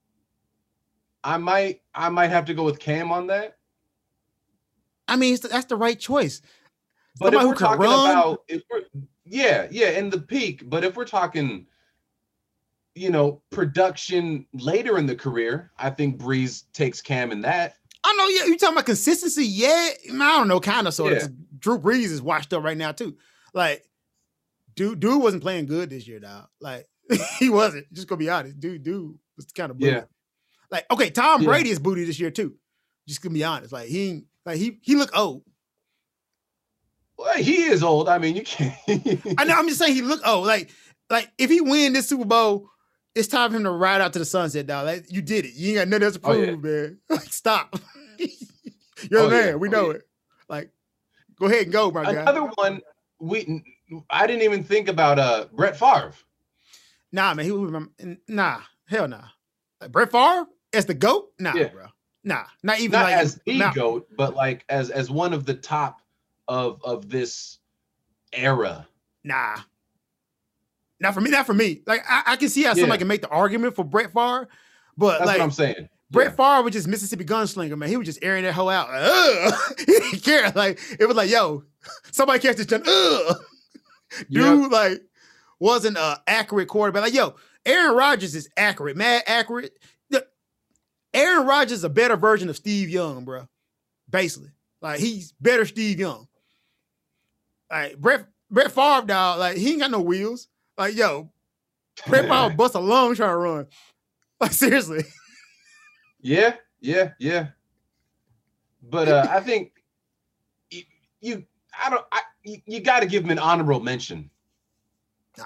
[1.23, 3.57] I might I might have to go with Cam on that.
[5.07, 6.41] I mean, it's, that's the right choice.
[7.19, 8.09] But Somebody if we're talking run.
[8.09, 8.83] about if we're
[9.25, 11.67] yeah, yeah, in the peak, but if we're talking
[12.93, 17.75] you know, production later in the career, I think Brees takes Cam in that.
[18.03, 19.45] I know, yeah, you talking about consistency?
[19.45, 21.59] Yeah, I don't know, kind of sort of.
[21.59, 23.15] Drew Brees is washed up right now too.
[23.53, 23.83] Like,
[24.75, 26.47] dude, dude wasn't playing good this year, dog.
[26.59, 26.87] Like,
[27.39, 27.91] he wasn't.
[27.93, 29.91] Just gonna be honest, dude, dude was kind of booty.
[29.91, 30.03] Yeah.
[30.71, 31.47] Like, okay, Tom Yeah.
[31.47, 32.55] Brady is booty this year too.
[33.07, 33.71] Just gonna be honest.
[33.71, 35.43] Like, he like he he look old.
[37.17, 38.09] Well, he is old.
[38.09, 38.73] I mean, you can't
[39.37, 39.53] I know.
[39.53, 40.47] I'm just saying he look old.
[40.47, 40.71] Like,
[41.09, 42.69] like if he win this Super Bowl,
[43.15, 44.85] it's time for him to ride out to the sunset, dog.
[44.85, 45.53] Like, you did it.
[45.53, 46.45] You ain't got nothing else to Oh, yeah.
[46.47, 46.97] prove, man.
[47.09, 47.75] Like, stop.
[49.09, 49.47] You're Oh, the man.
[49.47, 49.55] yeah.
[49.55, 49.95] We Oh, know yeah.
[49.95, 50.07] it.
[50.49, 50.69] Like,
[51.39, 52.11] go ahead and go, my guy.
[52.21, 52.81] Another one
[53.19, 53.63] we
[54.09, 56.13] I didn't even think about uh Brett Favre.
[57.11, 57.91] Nah, man, he would remember.
[58.27, 59.23] Nah, hell nah.
[59.81, 61.29] Like Brett Favre as the goat?
[61.39, 61.67] Nah, Yeah.
[61.69, 61.87] bro.
[62.23, 65.45] Nah, not even Not like as the not- goat, but like as as one of
[65.45, 66.01] the top
[66.47, 67.57] of of this
[68.33, 68.87] era.
[69.23, 69.57] Nah,
[71.01, 71.29] not for me.
[71.31, 71.81] Not for me.
[71.85, 72.81] Like I, I can see how Yeah.
[72.81, 74.47] somebody can make the argument for Brett Favre,
[74.97, 75.89] but That's like what I'm saying.
[76.11, 77.87] Brett Favre was just Mississippi gunslinger, man.
[77.89, 78.89] He was just airing that hoe out.
[78.89, 79.53] Like, Ugh.
[79.79, 80.51] he didn't care.
[80.55, 81.63] Like it was like, yo,
[82.11, 82.83] somebody catch this gun.
[82.85, 83.35] Ugh.
[84.27, 84.41] Yeah.
[84.51, 85.01] Dude, like,
[85.59, 87.03] wasn't a accurate quarterback.
[87.03, 87.35] Like, yo,
[87.65, 89.71] Aaron Rodgers is accurate, mad accurate.
[91.13, 93.47] Aaron Rodgers is a better version of Steve Young, bro.
[94.09, 94.49] Basically,
[94.81, 96.27] like he's better Steve Young.
[97.69, 99.39] Like Brett Brett Favre, dog.
[99.39, 100.47] Like he ain't got no wheels.
[100.77, 101.29] Like yo,
[102.07, 103.67] Brett Favre bust a lung trying to run.
[104.39, 105.03] Like seriously.
[106.21, 107.47] Yeah, yeah, yeah.
[108.81, 109.73] But uh, I think
[110.71, 110.83] you,
[111.19, 111.45] you
[111.83, 114.29] I don't, I, you, you got to give him an honorable mention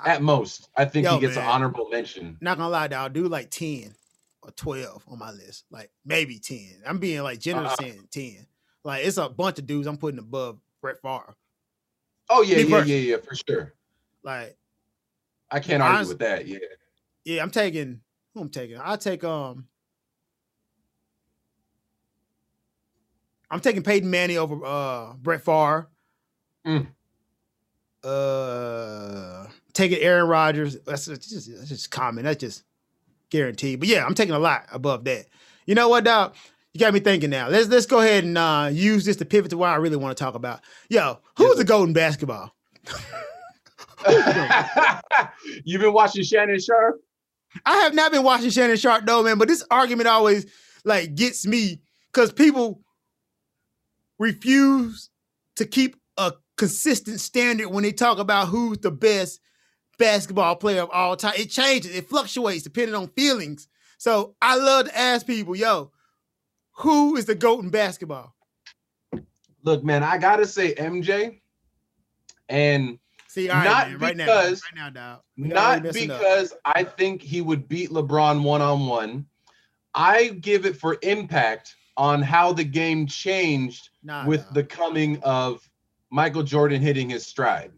[0.06, 0.70] at most.
[0.76, 1.46] I think Yo, he gets man.
[1.46, 2.38] an honorable mention.
[2.42, 3.94] Not gonna lie, I'll Do like 10
[4.42, 5.66] or 12 on my list.
[5.70, 6.84] Like maybe 10.
[6.86, 8.46] I'm being like generous saying 10.
[8.84, 11.36] Like it's a bunch of dudes I'm putting above Brett Favre.
[12.30, 12.88] Oh yeah, Me yeah, first.
[12.90, 13.74] yeah, yeah, for sure.
[14.24, 14.58] Like,
[15.52, 16.48] I can't argue Honest- with that.
[16.48, 16.58] Yeah.
[17.24, 18.02] yeah, I'm taking
[18.34, 18.78] who I'm taking.
[18.80, 19.68] I'll take um
[23.52, 25.88] I'm taking Peyton Manning over uh Brett Favre.
[26.66, 26.88] Mm.
[28.04, 30.78] Uh taking Aaron Rodgers.
[30.82, 32.26] That's, just that's just common.
[32.26, 32.64] That's just
[33.30, 33.80] guaranteed.
[33.80, 35.26] But yeah, I'm taking a lot above that.
[35.66, 36.36] You know what, dog?
[36.74, 37.48] You got me thinking now.
[37.48, 40.18] Let's let's go ahead and uh use this to pivot to what I really want
[40.18, 40.62] to talk about.
[40.90, 42.54] Yo, who's Yes, the golden basketball?
[45.64, 47.02] You've been watching Shannon Sharpe?
[47.66, 50.46] I have not been watching Shannon Sharpe though, man, but this argument always
[50.84, 52.82] like gets me because people
[54.20, 55.10] refuse
[55.56, 59.40] to keep a consistent standard when they talk about who's the best
[59.98, 61.34] basketball player of all time.
[61.38, 63.68] It changes, it fluctuates depending on feelings.
[63.98, 65.92] So I love to ask people, yo,
[66.78, 68.36] who is the GOAT in basketball?
[69.64, 71.40] Look, man, I gotta say MJ,
[72.50, 73.00] and
[73.36, 75.22] See, right, Not right now, because- right now.
[75.36, 76.20] Not messing up.
[76.20, 79.26] because I think he would beat LeBron one on one.
[79.94, 84.54] I give it for impact on how the game changed Nah, with dawg.
[84.54, 85.70] the coming of
[86.12, 87.74] Michael Jordan hitting his stride.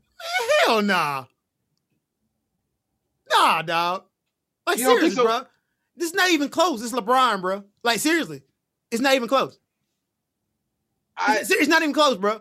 [0.68, 1.26] Hell nah.
[3.34, 4.04] Nah, dog.
[4.68, 5.24] Like You seriously, so?
[5.24, 5.42] bro.
[5.96, 6.84] This is not even close.
[6.84, 7.64] It's LeBron, bro.
[7.84, 8.44] Like seriously,
[8.92, 9.58] it's not even close.
[11.18, 12.40] I, It's, it's not even close, bro.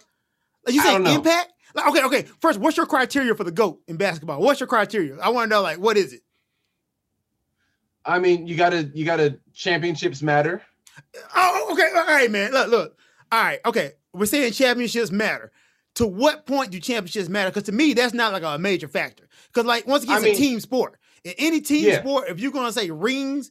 [0.66, 1.52] Like you say impact.
[1.74, 2.22] Like okay, okay.
[2.40, 4.40] First, what's your criteria for the goat in basketball?
[4.40, 5.16] What's your criteria?
[5.18, 5.62] I want to know.
[5.62, 6.20] Like, what is it?
[8.04, 10.62] I mean, you gotta you gotta championships matter.
[11.34, 11.88] Oh, oh, okay.
[11.94, 12.52] All right, man.
[12.52, 12.98] Look, look.
[13.32, 13.92] All right, okay.
[14.12, 15.50] We're saying championships matter.
[15.96, 17.50] To what point do championships matter?
[17.50, 19.26] Because to me, that's not like a major factor.
[19.48, 20.98] Because like once again, I it's mean- a team sport.
[21.24, 22.00] In any team Yeah.
[22.00, 23.50] sport, if you're gonna say rings,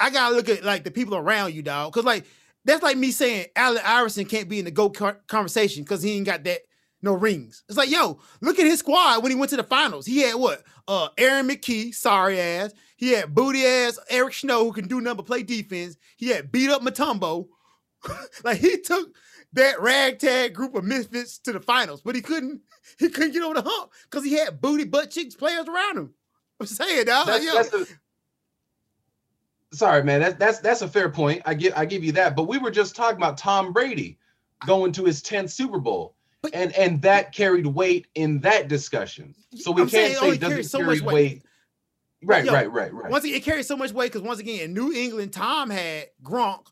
[0.00, 1.92] I gotta look at like the people around you, dog.
[1.92, 2.24] Because like
[2.64, 6.26] that's like me saying Allen Iverson can't be in the GOAT conversation because he ain't
[6.26, 6.62] got that
[7.04, 7.62] no rings.
[7.68, 10.06] It's like, yo, look at his squad when he went to the finals.
[10.06, 10.64] He had what?
[10.88, 12.72] Uh Aaron McKie, sorry ass.
[12.96, 15.96] He had booty ass Eric Snow who can do nothing but play defense.
[16.16, 17.48] He had beat up Mutombo.
[18.44, 19.14] like he took
[19.52, 22.60] that ragtag group of misfits to the finals, but he couldn't
[22.98, 26.14] he couldn't get over the hump because he had booty butt cheeks players around him.
[26.60, 27.26] I'm saying, dog.
[27.26, 30.20] Like, That's, yo, that's a, sorry, man.
[30.20, 31.42] That's that's that's a fair point.
[31.44, 32.34] I give I give you that.
[32.36, 34.18] But we were just talking about Tom Brady.
[34.66, 36.14] going to his 10th Super Bowl.
[36.44, 39.34] But- and and that carried weight in that discussion.
[39.56, 41.14] So we I'm can't say it doesn't carries so carry much weight.
[41.14, 41.42] weight.
[42.22, 43.10] Right, Yo, right, right, right.
[43.10, 46.06] Once again, it carries so much weight because once again, in New England, Tom had
[46.22, 46.66] Gronk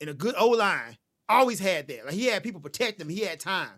[0.00, 0.96] and a good O line.
[1.28, 2.06] Always had that.
[2.06, 3.08] Like he had people protect him.
[3.08, 3.70] He had time.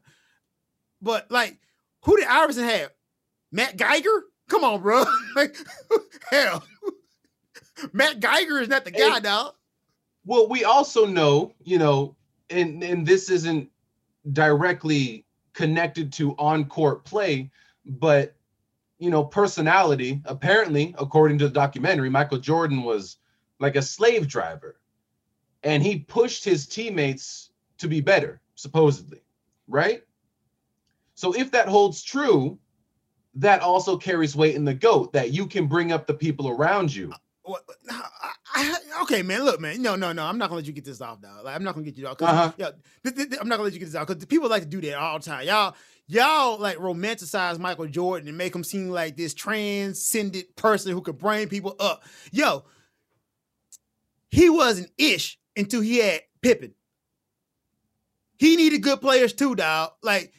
[1.02, 1.58] But like,
[2.04, 2.90] who did Iverson have?
[3.52, 4.24] Matt Geiger?
[4.48, 5.04] Come on, bro.
[5.36, 5.56] like,
[6.30, 6.64] hell,
[7.92, 9.54] Matt Geiger is not the guy, Hey, dog.
[10.24, 12.14] Well, we also know, you know,
[12.50, 13.68] and and this isn't
[14.32, 17.50] directly connected to on-court play,
[17.84, 18.34] but
[18.98, 20.20] you know, personality.
[20.26, 23.16] Apparently, according to the documentary, Michael Jordan was
[23.58, 24.78] like a slave driver,
[25.62, 29.22] and he pushed his teammates to be better, supposedly,
[29.68, 30.02] right?
[31.14, 32.58] So if that holds true,
[33.34, 36.94] that also carries weight in the goat that you can bring up the people around
[36.94, 37.10] you.
[37.12, 37.64] Uh, what,
[38.60, 39.44] I, okay, man.
[39.44, 39.80] Look, man.
[39.82, 40.24] No, no, no.
[40.24, 41.44] I'm not gonna let you get this off, dog.
[41.44, 42.20] Like, I'm not gonna get you off.
[42.20, 42.52] Uh-huh.
[42.56, 42.70] yeah,
[43.04, 44.68] th- th- th- I'm not gonna let you get this off because people like to
[44.68, 45.46] do that all the time.
[45.46, 45.74] Y'all,
[46.06, 51.18] y'all like romanticize Michael Jordan and make him seem like this transcendent person who could
[51.18, 52.04] bring people up.
[52.32, 52.64] Yo,
[54.30, 56.74] he wasn't ish until he had Pippen.
[58.38, 59.90] He needed good players too, dog.
[60.02, 60.32] Like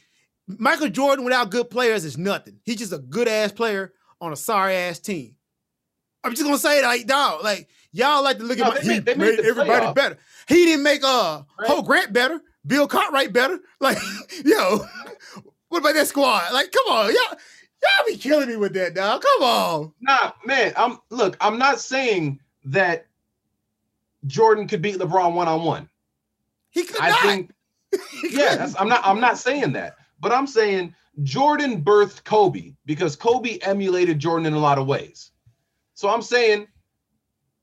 [0.48, 2.60] Michael Jordan without good players is nothing.
[2.64, 5.36] He's just a good ass player on a sorry ass team.
[6.24, 8.80] I'm just gonna say it like dog, like y'all like to look No, at my,
[8.80, 9.96] they he made- they made, made everybody playoff.
[9.96, 10.18] better.
[10.48, 11.70] He didn't make uh Right.
[11.70, 13.60] Ho Grant better, Bill Cartwright better.
[13.80, 13.98] Like,
[14.46, 14.86] yo,
[15.70, 16.52] what about that squad?
[16.54, 17.38] Like, come on, y'all,
[17.82, 19.22] y'all be killing me with that, dog.
[19.22, 19.94] Come on.
[20.02, 20.74] Nah, man.
[20.78, 21.38] I'm look.
[21.42, 23.08] I'm not saying that
[24.28, 25.90] Jordan could beat LeBron one on one.
[26.70, 27.22] He could I not.
[27.22, 27.52] think,
[28.32, 28.56] yeah.
[28.56, 29.02] That's, I'm not.
[29.04, 29.96] I'm not saying that.
[30.20, 35.32] But I'm saying Jordan birthed Kobe because Kobe emulated Jordan in a lot of ways.
[35.96, 36.68] So I'm saying,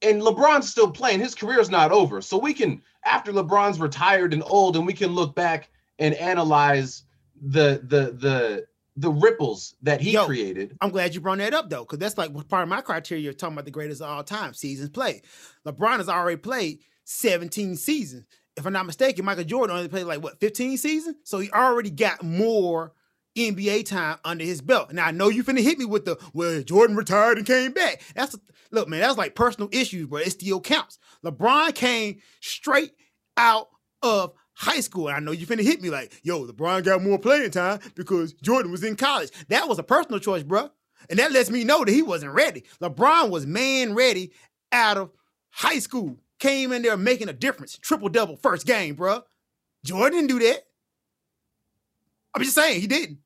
[0.03, 1.21] and LeBron's still playing.
[1.21, 2.21] His career's not over.
[2.21, 7.05] So we can, after LeBron's retired and old, and we can look back and analyze
[7.41, 10.27] the the the the ripples that he Yo.
[10.27, 10.77] created.
[10.81, 13.33] I'm glad you brought that up though, because that's like part of my criteria.
[13.33, 15.23] Talking about the greatest of all time, seasons played.
[15.67, 18.25] LeBron has already played 17 seasons.
[18.57, 21.91] If I'm not mistaken, Michael Jordan only played like what 15 seasons, so he already
[21.91, 22.93] got more
[23.37, 24.93] NBA time under his belt.
[24.93, 28.03] Now I know you finna hit me with the well, Jordan retired and came back.
[28.15, 28.37] That's
[28.71, 30.99] look, man, that's like personal issues, but it still counts.
[31.25, 32.93] LeBron came straight
[33.37, 33.69] out
[34.03, 35.09] of high school.
[35.09, 38.33] And I know you finna hit me like, yo, LeBron got more playing time because
[38.35, 39.31] Jordan was in college.
[39.49, 40.71] That was a personal choice, bro.
[41.09, 42.65] And that lets me know that he wasn't ready.
[42.83, 44.33] LeBron was man ready
[44.73, 45.11] out of
[45.51, 46.19] high school.
[46.39, 47.79] Came in there making a difference.
[47.79, 49.23] Triple double first game, bro.
[49.85, 50.65] Jordan didn't do that.
[52.35, 53.19] I'm just saying he didn't.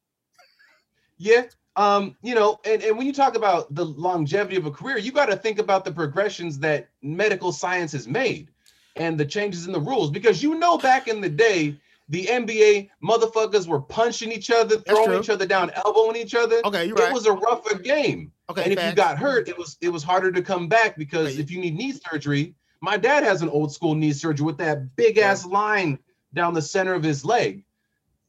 [1.19, 1.45] Yeah.
[1.77, 5.11] Um, you know, and, and when you talk about the longevity of a career, you
[5.11, 8.49] got to think about the progressions that medical science has made
[8.97, 10.11] and the changes in the rules.
[10.11, 11.81] Because you know, back in the day,
[12.11, 16.61] the NBA motherfuckers were punching each other, throwing each other down, elbowing each other.
[16.65, 17.13] Okay, you're It right.
[17.13, 18.33] was a rougher game.
[18.51, 21.37] okay, and if you got hurt, it was it was harder to come back because
[21.37, 21.39] Right.
[21.41, 24.95] if you need knee surgery, my dad has an old school knee surgery with that
[24.97, 25.31] big Yeah.
[25.31, 25.99] ass line
[26.35, 27.65] down the center of his leg.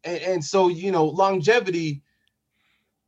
[0.05, 2.03] And, and so, you know, longevity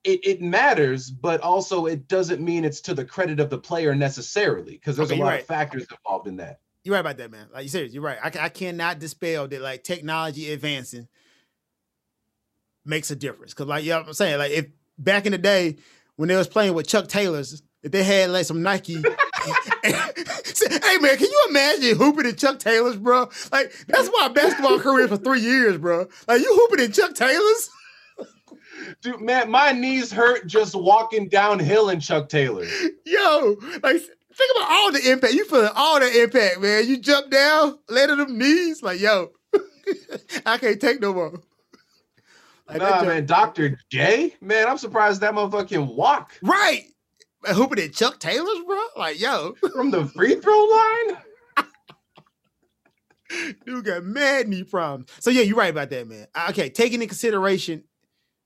[0.06, 3.96] it, it matters, but also it doesn't mean it's to the credit of the player
[3.96, 5.42] necessarily, because there's Okay, a lot right.
[5.42, 6.60] of factors involved in that.
[6.84, 7.48] You're right about that, man.
[7.52, 8.20] Like you serious, you're right.
[8.24, 11.08] I, I cannot dispel that like technology advancing
[12.86, 13.56] makes a difference.
[13.56, 14.68] Cause like yeah, I'm saying, like if
[15.00, 15.78] back in the day
[16.16, 19.02] when they was playing with Chuck Taylors, if they had like some Nike.
[19.86, 23.30] hey man, can you imagine hooping in Chuck Taylors, bro?
[23.52, 26.08] Like that's my basketball career for three years, bro.
[26.28, 27.70] Like you hooping in Chuck Taylors?
[29.02, 32.66] Dude, man, my knees hurt just walking downhill in Chuck Taylor.
[33.06, 35.34] Yo, like think about all the impact.
[35.34, 36.88] You feeling all the impact, man.
[36.88, 39.32] You jump down, landing them knees, like yo,
[40.46, 41.40] I can't take no more.
[42.68, 43.80] Like, Nah, jump- man, Dr.
[43.92, 46.84] J, man, I'm surprised that motherfucker can walk Right.
[47.48, 48.82] Hooping at Chuck Taylor's, bro.
[48.98, 51.18] Like, yo, from the free throw line.
[53.66, 55.10] dude got mad knee problems.
[55.20, 56.28] So yeah, you're right about that, man.
[56.50, 57.84] Okay, taking into consideration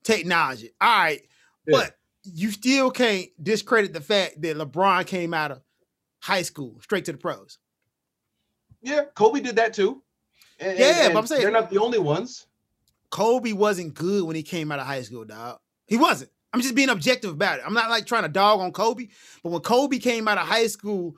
[0.04, 0.72] technology.
[0.80, 1.22] All right,
[1.68, 1.78] Yeah.
[1.78, 5.62] but you still can't discredit the fact that LeBron came out of
[6.20, 7.58] high school straight to the pros.
[8.82, 10.04] Yeah, Kobe did that too.
[10.60, 12.46] And- and- Yeah, but I'm saying- they're not the only ones.
[13.10, 15.60] Kobe wasn't good when he came out of high school, dog.
[15.88, 16.32] He wasn't.
[16.54, 17.64] I'm just being objective about it.
[17.66, 19.08] I'm not like trying to dog on Kobe,
[19.44, 21.16] but when Kobe came out of high school,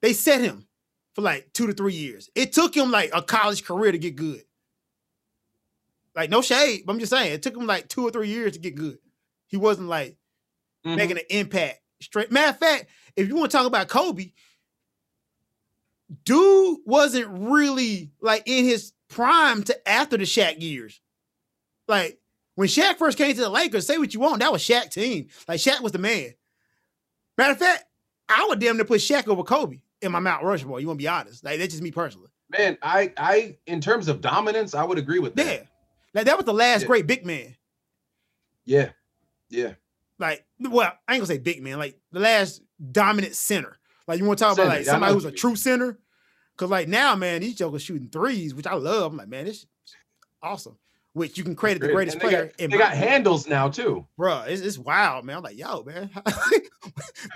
[0.00, 0.66] they set him
[1.14, 2.28] for like two to three years.
[2.34, 4.44] It took him like a college career to get good.
[6.14, 8.52] Like no shade, but I'm just saying it took him like two or three years
[8.52, 8.98] to get good.
[9.46, 10.16] He wasn't like
[10.84, 10.96] Mhm.
[10.96, 11.80] making an impact.
[12.00, 14.32] Straight matter of fact, if you want to talk about Kobe,
[16.24, 21.00] dude wasn't really like in his prime to after the Shaq years.
[21.88, 22.18] Like
[22.54, 25.28] when Shaq first came to the Lakers, say what you want, that was Shaq team.
[25.48, 26.34] Like Shaq was the man.
[27.38, 27.84] Matter of fact,
[28.28, 30.80] I would damn near put Shaq over Kobe in my Mount Rushmore.
[30.80, 31.44] You want to be honest?
[31.44, 32.28] Like that's just me personally.
[32.50, 35.46] Man, I, I, in terms of dominance, I would agree with that.
[35.46, 35.62] Yeah,
[36.14, 36.86] like that was the last Yeah.
[36.86, 37.56] great big man.
[38.64, 38.90] Yeah,
[39.48, 39.74] yeah.
[40.18, 41.78] Like, well, I ain't gonna say big man.
[41.78, 43.78] Like the last dominant center.
[44.06, 45.98] Like you want to talk about like somebody who's a true center?
[46.54, 49.12] Because like now, man, these jokers shooting threes, which I love.
[49.12, 49.66] I'm like, man, this is
[50.42, 50.76] awesome.
[51.14, 53.68] Which you can credit the greatest they player got, in they my got handles now
[53.68, 54.06] too.
[54.16, 54.44] bro.
[54.46, 55.36] it's, it's wild, man.
[55.36, 56.10] I'm like, yo, man.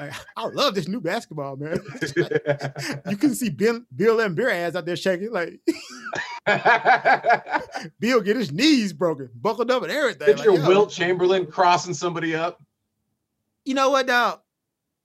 [0.01, 1.79] Like, I love this new basketball, man.
[3.09, 5.31] you can see Bill, Bill Laimbeer ass out there shaking.
[5.31, 5.61] Like,
[8.01, 10.27] Bill get his knees broken, buckled up and everything.
[10.27, 12.61] Picture Like, Wilt Chamberlain crossing somebody up.
[13.65, 14.41] You know what, dog?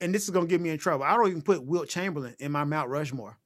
[0.01, 1.03] And this is gonna get me in trouble.
[1.03, 3.37] I don't even put Wilt Chamberlain in my Mount Rushmore.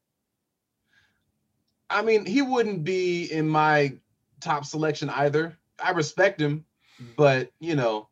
[1.90, 3.94] I mean, he wouldn't be in my
[4.46, 5.58] top selection either.
[5.84, 6.66] I respect him,
[7.18, 8.08] but you know,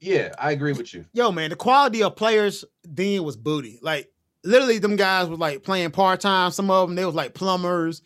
[0.00, 1.04] yeah, I agree with you.
[1.12, 3.78] Yo, man, the quality of players then was booty.
[3.82, 4.10] Like,
[4.44, 6.50] literally, them guys was like playing part time.
[6.52, 8.02] Some of them they was like plumbers,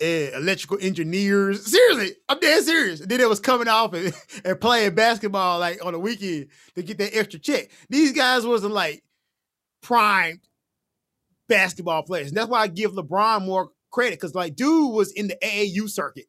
[0.00, 1.64] eh, electrical engineers.
[1.64, 3.00] Seriously, I'm dead serious.
[3.00, 4.12] And then it was coming off and,
[4.44, 7.70] and playing basketball like on the weekend to get that extra check.
[7.88, 9.02] These guys wasn't like
[9.82, 10.40] primed
[11.48, 12.28] basketball players.
[12.28, 15.88] And that's why I give LeBron more credit because like dude was in the AAU
[15.88, 16.26] circuit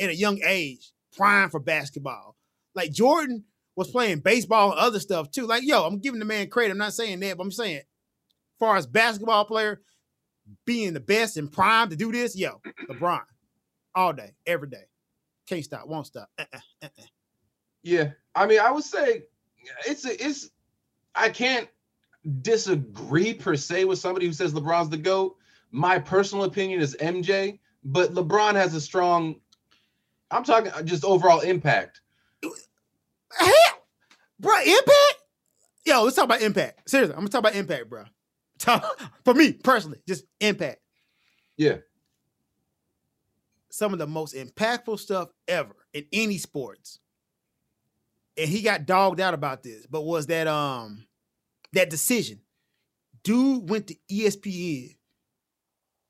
[0.00, 2.36] at a young age, prime for basketball.
[2.74, 3.44] Like Jordan
[3.76, 5.46] was playing baseball and other stuff too.
[5.46, 6.72] Like, yo, I'm giving the man credit.
[6.72, 7.84] I'm not saying that, but I'm saying, as
[8.58, 9.80] far as basketball player
[10.64, 13.22] being the best and prime to do this, yo, LeBron,
[13.94, 14.84] all day, every day,
[15.46, 16.28] can't stop, won't stop.
[16.38, 17.04] Uh-uh, uh-uh.
[17.82, 19.24] Yeah, I mean, I would say
[19.86, 20.50] it's a, it's.
[21.14, 21.68] I can't
[22.42, 25.36] disagree per se with somebody who says LeBron's the goat.
[25.70, 29.36] My personal opinion is MJ, but LeBron has a strong.
[30.30, 32.00] I'm talking just overall impact.
[32.42, 33.52] Hell,
[34.40, 35.14] bro, impact.
[35.86, 36.88] Yo, let's talk about impact.
[36.90, 38.04] Seriously, I'm gonna talk about impact, bro.
[38.58, 40.80] Talk- For me personally, just impact.
[41.56, 41.78] Yeah.
[43.70, 46.98] Some of the most impactful stuff ever in any sports.
[48.36, 51.06] And he got dogged out about this, but was that um
[51.72, 52.40] that decision?
[53.24, 54.96] Dude went to ESPN,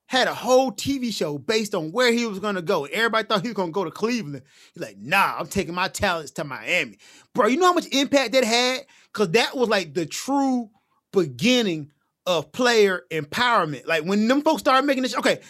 [0.09, 2.87] had a whole TV show based on where he was gonna go.
[2.87, 4.43] Everybody thought he was gonna go to Cleveland.
[4.73, 6.97] He's like, nah, I'm taking my talents to Miami.
[7.35, 8.87] Bro, you know how much impact that had?
[9.13, 10.71] Because that was like the true
[11.13, 11.91] beginning
[12.25, 13.87] of player empowerment.
[13.87, 15.41] Like when them folks started making this, okay,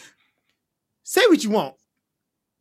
[1.05, 1.77] say what you want.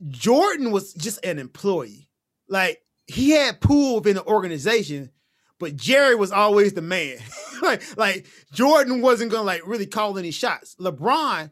[0.07, 2.07] Jordan was just an employee.
[2.47, 5.10] Like he had pool within the organization,
[5.57, 7.17] but Jerry was always the man.
[7.63, 10.75] like, like Jordan wasn't gonna like really call any shots.
[10.79, 11.49] LeBron,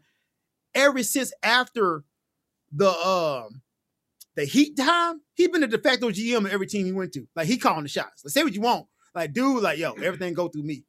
[0.75, 2.03] ever since after
[2.71, 3.61] the um
[4.35, 7.25] the Heat time, he been a de facto GM of every team he went to.
[7.35, 8.23] Like he calling the shots.
[8.23, 8.87] Like say what you want.
[9.13, 10.83] Like dude, like yo, everything go through me.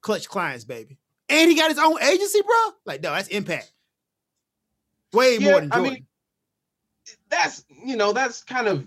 [0.00, 0.98] Klutch clients, baby.
[1.28, 2.72] And he got his own agency, bro.
[2.86, 3.72] Like no, that's impact.
[5.12, 5.94] Way Yeah, more than I Jordan.
[5.94, 6.06] mean,
[7.28, 8.86] that's you know that's kind of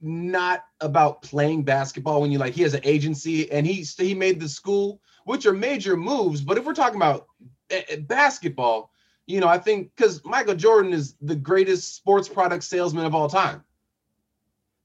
[0.00, 4.38] not about playing basketball when you like he has an agency and he he made
[4.40, 7.26] the school which are major moves but if we're talking about
[7.70, 8.90] eh, eh, basketball
[9.26, 13.28] you know i think because michael jordan is the greatest sports product salesman of all
[13.28, 13.62] time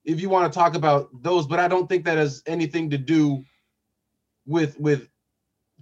[0.03, 2.97] if you want to talk about those but i don't think that has anything to
[2.97, 3.43] do
[4.45, 5.07] with with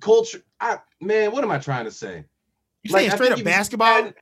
[0.01, 2.23] culture i man what am i trying to say
[2.83, 3.87] you like, saying straight up if you keep basketball?
[3.87, 4.13] adding-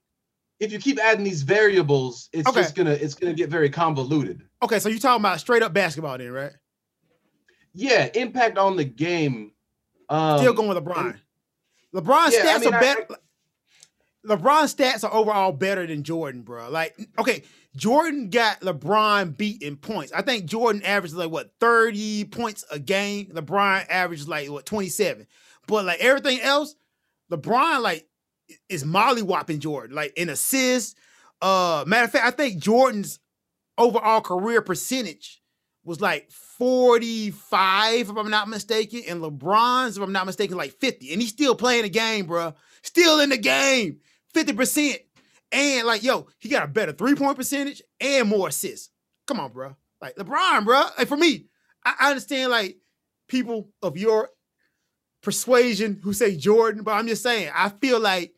[0.60, 2.62] if you keep adding these variables, it's Okay.
[2.62, 4.41] just gonna it's gonna get very convoluted.
[4.63, 6.52] Okay, so you're talking about straight up basketball then, right?
[7.76, 9.52] Yeah, impact on the game.
[10.10, 11.15] Um, Still going with LeBron.
[11.93, 13.08] LeBron's yeah, I stats mean, are I- better.
[14.28, 16.70] LeBron's stats are overall better than Jordan, bro.
[16.70, 17.44] Like, okay,
[17.76, 20.12] Jordan got LeBron beat in points.
[20.12, 23.28] I think Jordan averaged like what 30 points a game.
[23.28, 25.28] LeBron averaged like what 27.
[25.68, 26.76] But like everything else,
[27.32, 28.08] LeBron like
[28.69, 30.96] is mollywopping Jordan, like in assists.
[31.42, 33.19] Uh matter of fact, I think Jordan's
[33.78, 35.42] overall career percentage
[35.84, 41.13] was like 45, if I'm not mistaken, and LeBron's, if I'm not mistaken, like 50.
[41.13, 42.54] And he's still playing the game, bro.
[42.82, 44.00] Still in the game,
[44.38, 44.98] 50%.
[45.52, 48.90] And like, yo, he got a better three-point percentage and more assists.
[49.27, 49.75] Come on, bro.
[50.02, 50.83] Like LeBron, bro.
[50.98, 51.46] Like for me,
[51.85, 52.77] I, I understand like
[53.27, 54.29] people of your
[55.21, 58.33] persuasion who say Jordan, but I'm just saying, I feel like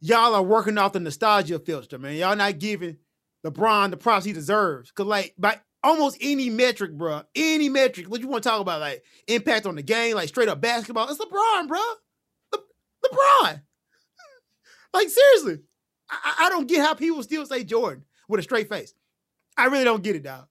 [0.00, 2.16] y'all are working off the nostalgia filter, man.
[2.16, 2.98] Y'all not giving
[3.44, 4.90] LeBron the props he deserves.
[4.92, 8.80] Cause like by almost any metric, bro, any metric, what you want to talk about,
[8.80, 11.80] like impact on the game, like straight up basketball, it's LeBron, bro.
[12.52, 12.58] Le-
[13.04, 13.62] LeBron.
[14.98, 15.60] Like seriously.
[16.10, 18.94] I, I don't get how people still say Jordan with a straight face.
[19.56, 20.46] I really don't get it, dog.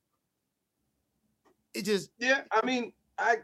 [1.73, 2.41] It just yeah.
[2.51, 3.37] I mean, I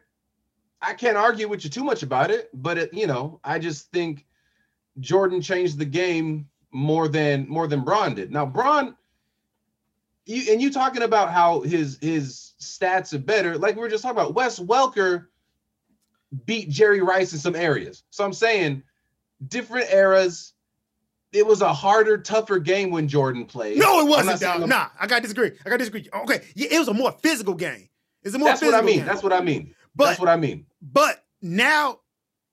[0.81, 3.91] I can't argue with you too much about it, but it, you know, I just
[3.91, 4.25] think
[4.99, 8.31] Jordan changed the game more than more than Bron did.
[8.31, 8.95] Now, Bron,
[10.25, 13.57] you and you talking about how his his stats are better.
[13.57, 15.27] Like we were just talking about, Wes Welker
[16.45, 18.03] beat Jerry Rice in some areas.
[18.09, 18.83] So I'm saying
[19.47, 20.52] different eras.
[21.33, 23.79] It was a harder, tougher game when Jordan played.
[23.79, 24.39] No, it wasn't.
[24.39, 24.69] Dog.
[24.69, 25.51] Nah, I got to disagree.
[25.65, 26.07] I got to disagree.
[26.13, 27.89] Okay, yeah, it was a more physical game.
[28.21, 28.49] It's a more.
[28.49, 28.97] That's what I mean.
[28.97, 29.05] Game.
[29.07, 29.73] That's what I mean.
[29.95, 30.65] But, That's what I mean.
[30.81, 31.99] But now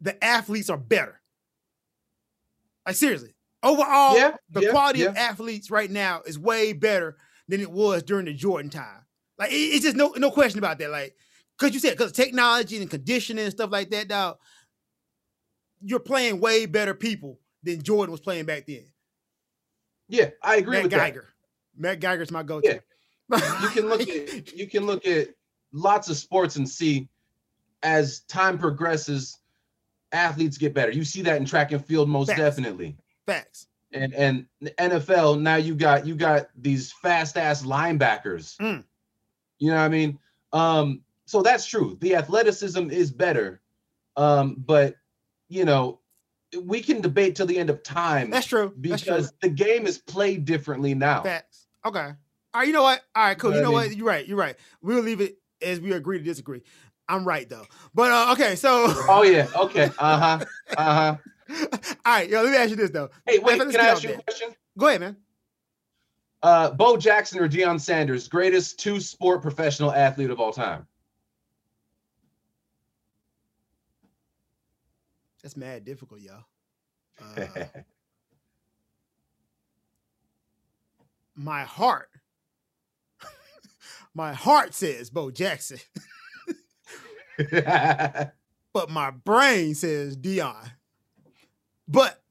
[0.00, 1.20] the athletes are better.
[2.86, 5.06] Like seriously, overall, yeah, the yeah, quality yeah.
[5.06, 7.16] of athletes right now is way better
[7.48, 9.04] than it was during the Jordan time.
[9.38, 10.90] Like it, it's just no no question about that.
[10.90, 11.14] Like
[11.58, 14.38] because you said because technology and conditioning and stuff like that, dog.
[15.82, 18.84] You're playing way better people than Jordan was playing back then.
[20.08, 20.98] Yeah, I agree Matt with Geiger.
[20.98, 21.02] that.
[21.02, 21.28] Matt Geiger.
[21.76, 22.80] Matt Geiger's my go-to.
[23.30, 23.60] Yeah.
[23.62, 25.28] you can look at you can look at
[25.72, 27.08] lots of sports and see
[27.82, 29.38] as time progresses,
[30.12, 30.90] athletes get better.
[30.90, 32.40] You see that in track and field most Facts.
[32.40, 32.96] definitely.
[33.26, 33.68] Facts.
[33.92, 38.56] And and the NFL now you got you got these fast ass linebackers.
[38.58, 38.84] Mm.
[39.58, 40.18] You know what I mean?
[40.52, 41.96] Um, so that's true.
[42.00, 43.60] The athleticism is better.
[44.16, 44.96] Um, but
[45.48, 45.99] you know,
[46.62, 48.30] we can debate till the end of time.
[48.30, 48.72] That's true.
[48.80, 49.38] Because that's true.
[49.42, 51.22] the game is played differently now.
[51.22, 51.66] Facts.
[51.84, 51.98] Okay.
[52.00, 52.14] All
[52.54, 52.66] right.
[52.66, 53.00] You know what?
[53.14, 53.38] All right.
[53.38, 53.54] Cool.
[53.54, 53.94] You know, what?
[53.96, 54.26] You're right.
[54.26, 54.56] You're right.
[54.82, 56.62] We'll leave it as we agree to disagree.
[57.08, 57.64] I'm right though.
[57.94, 58.86] But uh, okay, so.
[59.08, 59.48] oh yeah.
[59.56, 59.90] Okay.
[59.98, 60.44] Uh huh.
[60.76, 61.16] Uh huh.
[62.06, 62.42] All right, yo.
[62.42, 63.10] Let me ask you this though.
[63.26, 63.58] Hey, wait.
[63.58, 64.54] Can I ask you a question?
[64.78, 65.16] Go ahead, man.
[66.42, 70.86] Uh, Bo Jackson or Deion Sanders, greatest two-sport professional athlete of all time.
[75.42, 76.44] That's mad difficult, y'all.
[77.20, 77.64] Uh,
[81.34, 82.10] my heart,
[84.14, 85.78] my heart says Bo Jackson.
[88.72, 90.72] but my brain says Deion.
[91.88, 92.22] But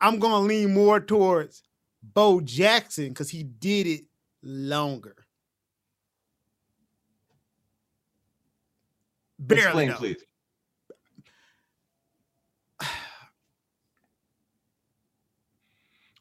[0.00, 1.62] I'm gonna lean more towards
[2.02, 4.04] Bo Jackson because he did it
[4.42, 5.14] longer.
[9.38, 9.86] Barely.
[9.86, 10.24] Explain, please.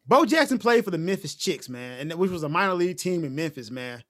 [0.07, 3.23] Bo Jackson played for the Memphis Chicks, man, and which was a minor league team
[3.23, 4.03] in Memphis, man,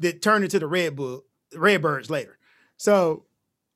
[0.00, 2.38] that turned into the Red Bull Redbirds later.
[2.76, 3.24] So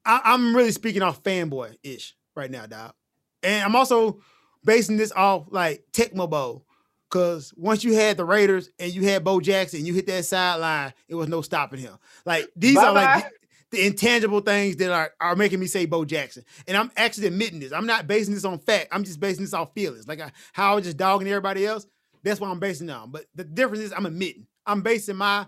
[0.04, 2.94] I, am really speaking off fanboy ish right now, dog.
[3.42, 4.20] And I'm also
[4.64, 6.66] basing this off like Tecmo Bowl.
[7.10, 10.92] Cause once you had the Raiders and you had Bo Jackson, you hit that sideline,
[11.08, 11.98] it was no stopping him.
[12.24, 12.88] Like these Bye-bye.
[12.88, 13.32] are like
[13.70, 16.44] the, intangible things that are, are making me say Bo Jackson.
[16.66, 17.72] And I'm actually admitting this.
[17.72, 18.88] I'm not basing this on fact.
[18.92, 20.08] I'm just basing this off feelings.
[20.08, 21.86] Like I, how I was just dogging everybody else.
[22.22, 23.10] That's what I'm basing on.
[23.10, 24.46] But the difference is I'm admitting.
[24.66, 25.46] I'm basing my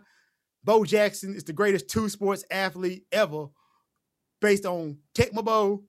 [0.65, 3.47] Bo Jackson is the greatest two sports athlete ever
[4.41, 5.85] based on Tecmo Bowl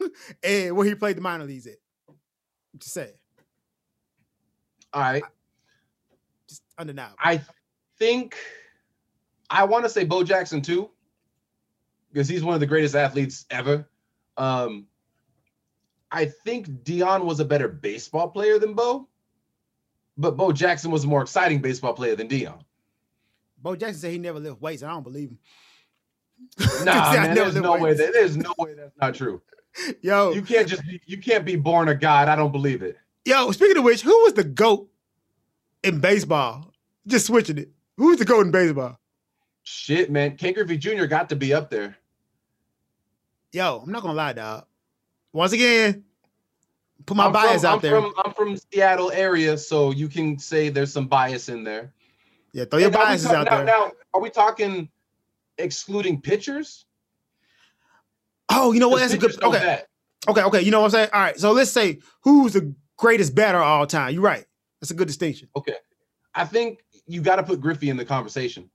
[0.42, 1.76] and where he played the minor leagues at.
[2.78, 3.12] Just say.
[4.92, 5.22] All right.
[6.48, 7.16] Just undeniable.
[7.18, 7.42] I
[7.98, 8.36] think
[9.50, 10.90] I want to say Bo Jackson too,
[12.16, 13.86] because he's one of the greatest athletes ever.
[14.38, 14.86] Um,
[16.10, 19.06] I think Deion was a better baseball player than Bo,
[20.16, 22.58] but Bo Jackson was a more exciting baseball player than Deion.
[23.58, 24.82] Bo Jackson said he never lifted weights.
[24.82, 25.38] I don't believe him.
[26.84, 29.42] Nah, man, there's no way that there's no way that's not true.
[30.00, 32.28] Yo, you can't just be, you can't be born a god.
[32.28, 32.96] I don't believe it.
[33.26, 34.88] Yo, speaking of which, who was the goat
[35.82, 36.72] in baseball?
[37.06, 37.68] Just switching it.
[37.98, 38.98] Who was the goat in baseball?
[39.64, 41.06] Shit, man, Ken Griffey Jr.
[41.06, 41.98] got to be up there.
[43.56, 44.66] Yo, I'm not gonna lie, dog.
[45.32, 46.04] Once again,
[47.06, 48.02] put my I'm bias from, out I'm there.
[48.02, 51.94] From, I'm from Seattle area, so you can say there's some bias in there.
[52.52, 53.64] Yeah, throw your biases out now, there.
[53.64, 54.90] Now, are we talking
[55.56, 56.84] excluding pitchers?
[58.50, 58.98] Oh, you know what?
[58.98, 59.42] That's a good.
[59.42, 59.80] Okay.
[60.28, 60.42] Okay.
[60.42, 60.60] Okay.
[60.60, 61.08] You know what I'm saying?
[61.14, 61.40] All right.
[61.40, 64.12] So let's say who's the greatest batter of all time.
[64.12, 64.44] You're right.
[64.82, 65.48] That's a good distinction.
[65.56, 65.76] Okay.
[66.34, 68.68] I think you got to put Griffey in the conversation.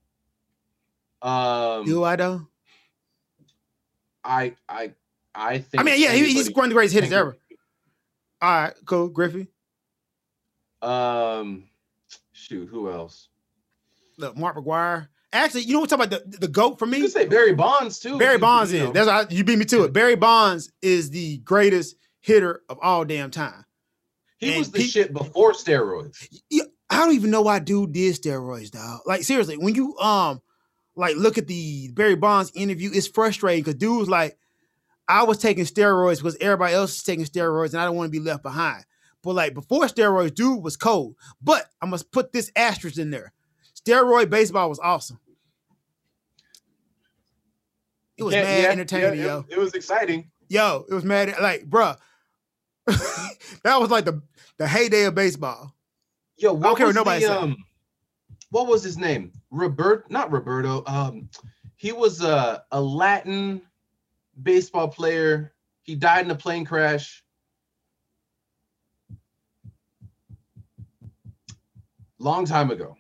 [1.22, 2.48] Um, Do I though?
[4.24, 4.94] I I
[5.34, 5.82] I think.
[5.82, 7.38] I mean, yeah, he, he's one of the greatest hitters ever.
[8.42, 9.48] All right, cool, Griffey.
[10.82, 11.66] Um,
[12.32, 13.30] shoot, who else?
[14.18, 15.08] Look, Mark McGwire.
[15.34, 16.98] Actually, you know what talking about the, the GOAT for me?
[16.98, 18.18] You say Barry Bonds too.
[18.18, 18.84] Barry Bonds is.
[18.84, 18.92] Know.
[18.92, 19.94] That's how you beat me to it.
[19.94, 23.66] Barry Bonds is the greatest hitter of all damn time.
[24.40, 26.28] He and was the he, shit before steroids.
[26.50, 29.02] Yeah, I don't even know why dude did steroids, dog.
[29.06, 30.42] Like seriously, when you um
[30.96, 34.38] like look at the Barry Bonds interview, it's frustrating because dude was like,
[35.08, 38.20] I was taking steroids because everybody else is taking steroids and I don't want to
[38.20, 38.86] be left behind.
[39.24, 41.16] But like before steroids, dude was cold.
[41.42, 43.34] But I must put this asterisk in there.
[43.76, 45.20] Steroid baseball was awesome.
[48.18, 49.46] It was Yeah, mad yeah, entertaining, yeah, yo.
[49.50, 50.30] It, it was exciting.
[50.50, 51.34] Yo, it was mad.
[51.42, 51.98] Like, bruh,
[52.86, 54.22] that was like the
[54.58, 55.74] the heyday of baseball.
[56.38, 57.58] Yo, what care what nobody the, um,
[58.50, 59.32] what was his name?
[59.52, 60.84] Robert, not Roberto.
[60.88, 61.30] Um,
[61.76, 63.62] he was a a Latin
[64.42, 65.54] baseball player.
[65.84, 67.24] He died in a plane crash.
[72.18, 72.96] Long time ago.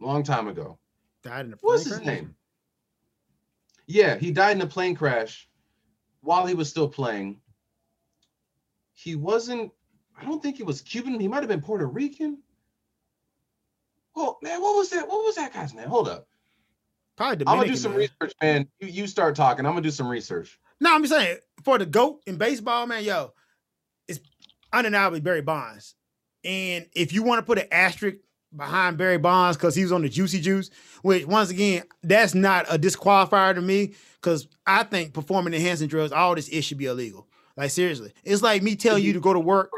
[0.00, 0.78] Long time ago.
[1.22, 2.16] Died in a What's plane his crash?
[2.16, 2.34] name?
[3.86, 5.48] Yeah, he died in a plane crash
[6.22, 7.40] while he was still playing.
[8.94, 9.70] He wasn't,
[10.18, 11.20] I don't think he was Cuban.
[11.20, 12.38] He might have been Puerto Rican.
[14.16, 15.08] Oh man, what was that?
[15.08, 15.88] What was that guy's name?
[15.88, 16.26] Hold up.
[17.16, 18.00] Probably I'm gonna do some man.
[18.00, 18.68] research, man.
[18.80, 19.64] You, you start talking.
[19.66, 20.58] I'm gonna do some research.
[20.80, 23.32] No, I'm just saying for the goat in baseball, man, yo,
[24.08, 24.20] it's
[24.72, 25.94] undeniably Barry Bonds.
[26.44, 28.18] And if you want to put an asterisk
[28.54, 30.70] behind Barry Bonds because he was on the juicy juice,
[31.02, 36.12] which once again, that's not a disqualifier to me because I think performing enhancing drugs,
[36.12, 37.28] all this ish should be illegal.
[37.56, 39.70] Like seriously, it's like me telling you to go to work.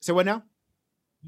[0.00, 0.42] Say what now?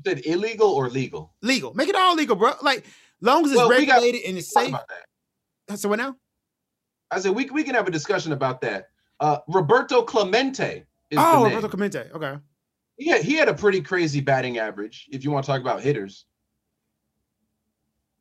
[0.04, 1.32] You said illegal or legal?
[1.42, 1.74] Legal.
[1.74, 2.52] Make it all legal, bro.
[2.62, 2.86] Like
[3.20, 4.74] long as it's Well, we got- regulated and it's safe.
[5.76, 6.16] So what now?
[7.10, 8.88] I said we, we can have a discussion about that.
[9.20, 11.56] Uh, Roberto Clemente is Oh, the name.
[11.56, 12.10] Roberto Clemente.
[12.14, 12.38] Okay.
[12.98, 15.06] Yeah, he had a pretty crazy batting average.
[15.10, 16.24] If you want to talk about hitters.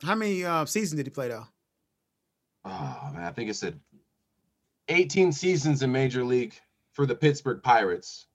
[0.04, 1.46] How many uh, seasons did he play though?
[2.66, 3.80] Oh man, I think it said
[4.90, 6.54] 18 seasons in Major League
[6.94, 8.27] for the Pittsburgh Pirates.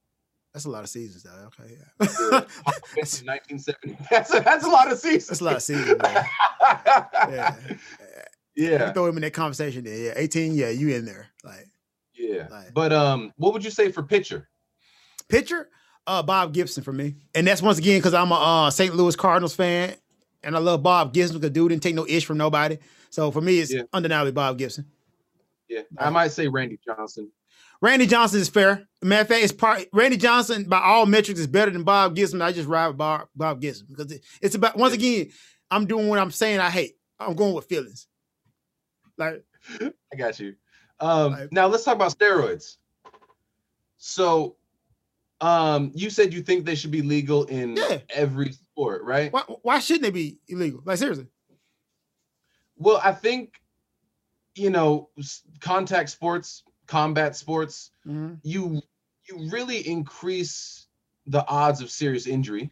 [0.53, 1.49] That's a lot of seasons, though.
[1.61, 2.07] Okay, yeah.
[2.09, 3.97] Hall of Fame in 1970.
[4.11, 5.27] That's a, that's a lot of seasons.
[5.29, 6.25] That's a lot of seasons, man.
[7.31, 7.57] Yeah.
[8.55, 8.93] yeah.
[8.93, 9.97] Throw him in that conversation there.
[9.97, 11.29] Yeah, 18, yeah, you in there.
[11.45, 11.67] Like
[12.15, 12.49] Yeah.
[12.51, 14.49] Like- But um, what would you say for pitcher?
[15.29, 15.71] pitcher,
[16.07, 17.17] uh, Bob Gibson for me.
[17.35, 18.35] And that's once again because I'm a
[18.67, 18.95] uh, St.
[18.95, 19.95] Louis Cardinals fan
[20.45, 22.77] and I love Bob Gibson because dude didn't take no ish from nobody.
[23.09, 23.83] So for me, it's Yeah.
[23.95, 24.85] undeniably Bob Gibson.
[25.69, 27.31] Yeah, I might say Randy Johnson.
[27.83, 28.87] Randy Johnson is fair.
[29.03, 32.41] Matter of fact, it's part Randy Johnson by all metrics is better than Bob Gibson.
[32.41, 35.31] I just ride with Bob, Bob Gibson because it- it's about once again,
[35.71, 36.97] I'm doing what I'm saying I hate.
[37.19, 38.07] I'm going with feelings.
[39.19, 39.45] Like
[39.81, 40.55] I got you.
[41.01, 42.77] Um, Like- now let's talk about steroids.
[43.99, 44.57] So,
[45.41, 47.99] um, you said you think they should be legal in Yeah.
[48.11, 49.33] every sport, right?
[49.33, 50.81] why why shouldn't they be illegal?
[50.85, 51.27] Like seriously.
[52.77, 53.61] Well, I think
[54.55, 55.11] you know
[55.61, 56.63] contact sports,
[56.93, 57.91] combat sports.
[58.07, 58.39] Mhm.
[58.43, 58.83] You
[59.27, 60.89] you really increase
[61.27, 62.71] the odds of serious injury.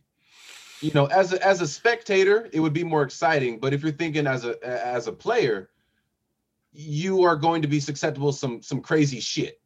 [0.82, 3.58] You know, as a as a spectator, it would be more exciting.
[3.58, 5.70] But if you're thinking as a as a player,
[6.72, 9.58] you are going to be susceptible to some some crazy shit.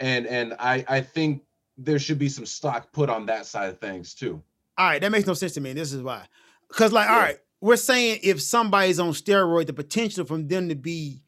[0.00, 1.42] And and I I think
[1.78, 4.42] there should be some stock put on that side of things too.
[4.76, 5.70] All right, that makes no sense to me.
[5.70, 6.26] And this is why.
[6.68, 7.22] Because, like, all Yeah.
[7.22, 11.20] right, we're saying if somebody's on steroid, the potential from them to be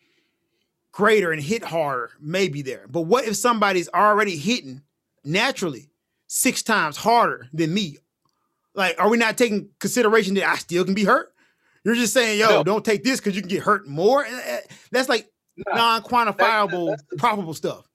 [0.95, 2.87] greater and hit harder maybe there.
[2.89, 4.81] But what if somebody's already hitting
[5.25, 5.91] naturally
[6.29, 7.99] six times harder than me?
[8.75, 11.33] Like, are we not taking consideration that I still can be hurt?
[11.85, 12.63] You're just saying, yo, No.
[12.63, 14.25] don't take this because you can get hurt more.
[14.25, 14.61] Eh, eh,
[14.93, 15.29] That's like
[15.69, 17.89] Nah, non-quantifiable, that's probable stuff.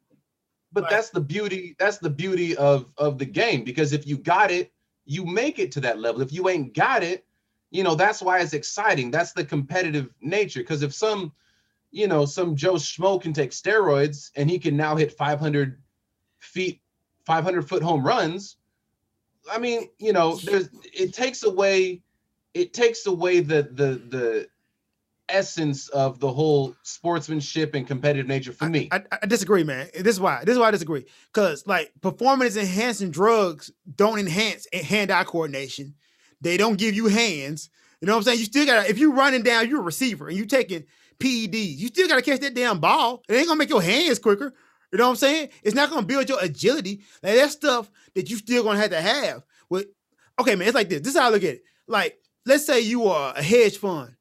[0.71, 0.89] but Right.
[0.91, 4.71] that's the beauty that's the beauty of of the game because if you got it
[5.05, 7.25] you make it to that level if you ain't got it
[7.71, 11.33] you know that's why it's exciting that's the competitive nature because if some
[11.91, 15.81] you know some joe schmo can take steroids and he can now hit 500
[16.39, 16.81] feet
[17.25, 18.57] 500 foot home runs
[19.51, 22.01] i mean you know there's it takes away
[22.53, 24.47] it takes away the the the
[25.29, 29.87] essence of the whole sportsmanship and competitive nature for me I, I disagree, man.
[29.93, 30.43] This is why.
[30.43, 31.05] This is why I disagree.
[31.31, 35.93] Because like performance enhancing drugs don't enhance hand-eye coordination.
[36.41, 37.69] They don't give you hands.
[38.01, 38.39] You know what I'm saying?
[38.39, 40.85] You still gotta, if you're running down, you're a receiver and you taking
[41.19, 43.23] PEDs, you still gotta catch that damn ball.
[43.27, 44.53] It ain't gonna make your hands quicker.
[44.91, 45.49] You know what I'm saying?
[45.63, 47.01] It's not gonna build your agility.
[47.21, 49.43] Like that's stuff that you still gonna have to have.
[49.69, 49.87] With
[50.39, 51.01] okay, man, it's like this.
[51.01, 51.63] This is how I look at it.
[51.87, 54.15] Like, let's say you are a hedge fund,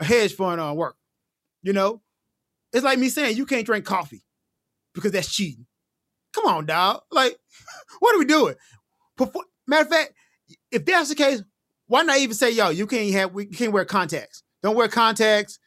[0.00, 0.96] a hedge fund on work.
[1.62, 2.02] You know,
[2.72, 4.22] it's like me saying you can't drink coffee
[4.94, 5.66] because that's cheating.
[6.34, 7.02] Come on, dog.
[7.10, 7.36] Like,
[8.00, 8.54] what are we doing?
[9.66, 10.12] Matter of fact,
[10.70, 11.42] if that's the case,
[11.86, 14.42] why not even say, yo, you can't have, you can't wear contacts.
[14.62, 15.58] Don't wear contacts.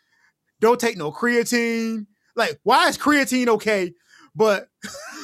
[0.60, 2.06] Don't take no creatine.
[2.36, 3.94] Like, why is creatine okay,
[4.36, 4.68] but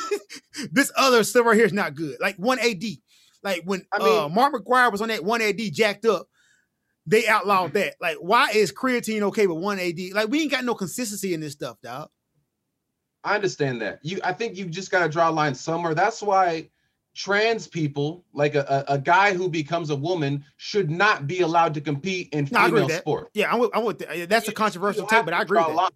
[0.71, 2.17] this other stuff right here is not good?
[2.19, 2.83] Like one AD.
[3.43, 6.27] Like when I uh, mean- Mark McGwire was on that one AD jacked up,
[7.05, 7.95] they outlawed that.
[8.01, 9.99] Like, why is creatine okay with one AD?
[10.13, 12.09] Like, we ain't got no consistency in this stuff, dog.
[13.23, 13.99] I understand that.
[14.03, 15.95] You I think you just gotta draw a line somewhere.
[15.95, 16.69] That's why
[17.15, 21.73] trans people, like a, a, a guy who becomes a woman, should not be allowed
[21.73, 23.29] to compete in No, female sport.
[23.33, 24.29] Yeah, I'm with, I'm with that.
[24.29, 25.73] that's a controversial take, but I agree with that.
[25.75, 25.89] line.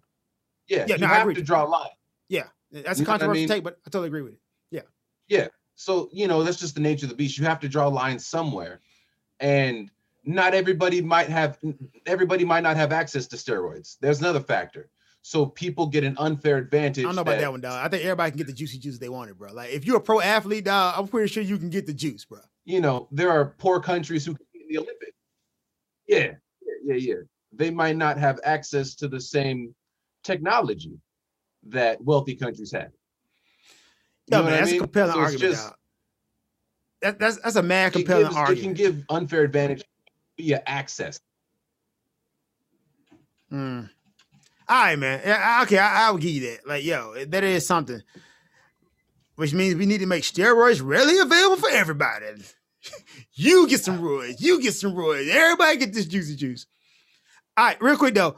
[0.66, 1.90] Yeah, Yeah, you no, I have agree to draw a line.
[2.28, 3.48] Yeah, that's a know I controversial mean?
[3.48, 4.40] take, but I totally agree with it.
[4.70, 4.80] Yeah.
[5.28, 5.48] Yeah.
[5.74, 7.38] So, you know, that's just the nature of the beast.
[7.38, 8.80] You have to draw a line somewhere.
[9.40, 9.90] And
[10.24, 11.58] not everybody might have
[12.06, 13.96] everybody might not have access to steroids.
[14.00, 14.90] There's another factor.
[15.30, 17.04] So people get an unfair advantage.
[17.04, 17.74] I don't know about that one, dog.
[17.74, 19.52] I think everybody can get the juicy juice they wanted, bro.
[19.52, 22.24] Like if you're a pro athlete, dog, I'm pretty sure you can get the juice,
[22.24, 22.40] bro.
[22.64, 25.12] You know, there are poor countries who compete in the Olympics.
[26.08, 27.14] Yeah, yeah, yeah, yeah.
[27.52, 29.72] They might not have access to the same
[30.24, 30.98] technology
[31.68, 32.90] that wealthy countries have.
[34.26, 34.80] You Yeah, man, what I that's mean?
[34.80, 35.72] a compelling So argument, just-
[37.02, 39.84] That, that's that's a mad It, compelling gives, it can give unfair advantage
[40.36, 41.20] via access.
[43.52, 43.90] Mm.
[44.70, 45.20] All right, man.
[45.24, 46.64] Yeah, okay, I, I will give you that.
[46.64, 48.00] Like, yo, that is something.
[49.34, 52.26] Which means we need to make steroids readily available for everybody.
[53.34, 54.40] you get some roids.
[54.40, 55.28] You get some roids.
[55.28, 56.66] Everybody get this juicy juice.
[57.56, 58.36] All right, real quick though,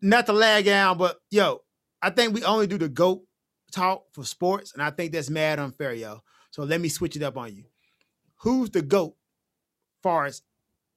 [0.00, 1.60] not to lag down, but yo,
[2.02, 3.22] I think we only do the goat
[3.70, 6.24] talk for sports, and I think that's mad unfair, yo.
[6.50, 7.66] So let me switch it up on you.
[8.38, 9.14] Who's the goat
[10.02, 10.42] far as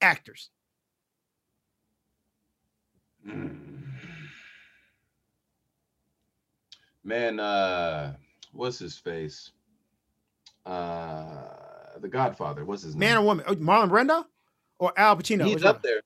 [0.02, 0.50] actors?
[3.24, 3.75] Hmm.
[7.06, 8.16] Man, uh,
[8.52, 9.52] what's his face?
[10.66, 11.44] Uh,
[12.02, 12.66] The Godfather.
[12.66, 13.10] What's his Man name?
[13.10, 13.46] Man or woman?
[13.48, 14.26] Oh, Marlon Brando
[14.80, 15.46] or Al Pacino?
[15.46, 16.02] He's up there.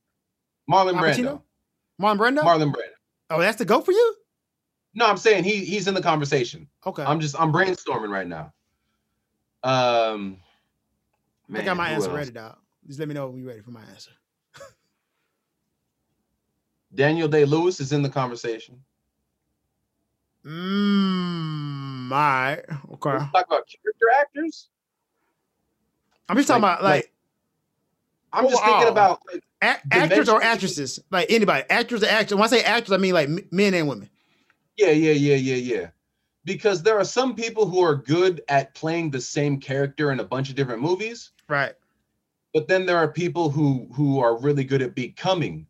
[0.69, 1.15] Marlon Al Brando.
[1.15, 1.41] Pacino?
[2.01, 2.43] Marlon Brando?
[2.43, 2.91] Marlon Brando.
[3.29, 4.15] oh, that's the go for you?
[4.93, 6.67] No, I'm saying he he's in the conversation.
[6.85, 7.03] Okay.
[7.03, 8.51] I'm just I'm brainstorming right now.
[9.63, 10.37] Um,
[11.47, 12.17] I man, got my answer else?
[12.17, 12.57] ready, dog.
[12.87, 14.11] Just let me know when you're ready for my answer.
[16.93, 18.83] Daniel Day Lewis is in the conversation.
[20.45, 22.11] Mmm.
[22.11, 22.59] All right.
[22.93, 23.09] Okay.
[23.11, 24.69] Let's talk about character actors.
[26.27, 27.11] I'm just talking about like,
[28.31, 28.91] I'm just thinking Wow.
[28.91, 32.35] about like, a- actors or actresses, like anybody, actors or actors.
[32.35, 34.09] When I say actors, I mean like men and women.
[34.77, 35.87] yeah, yeah, yeah, yeah, yeah.
[36.45, 40.23] Because there are some people who are good at playing the same character in a
[40.23, 41.73] bunch of different movies, Right.
[42.53, 45.67] but then there are people who who are really good at becoming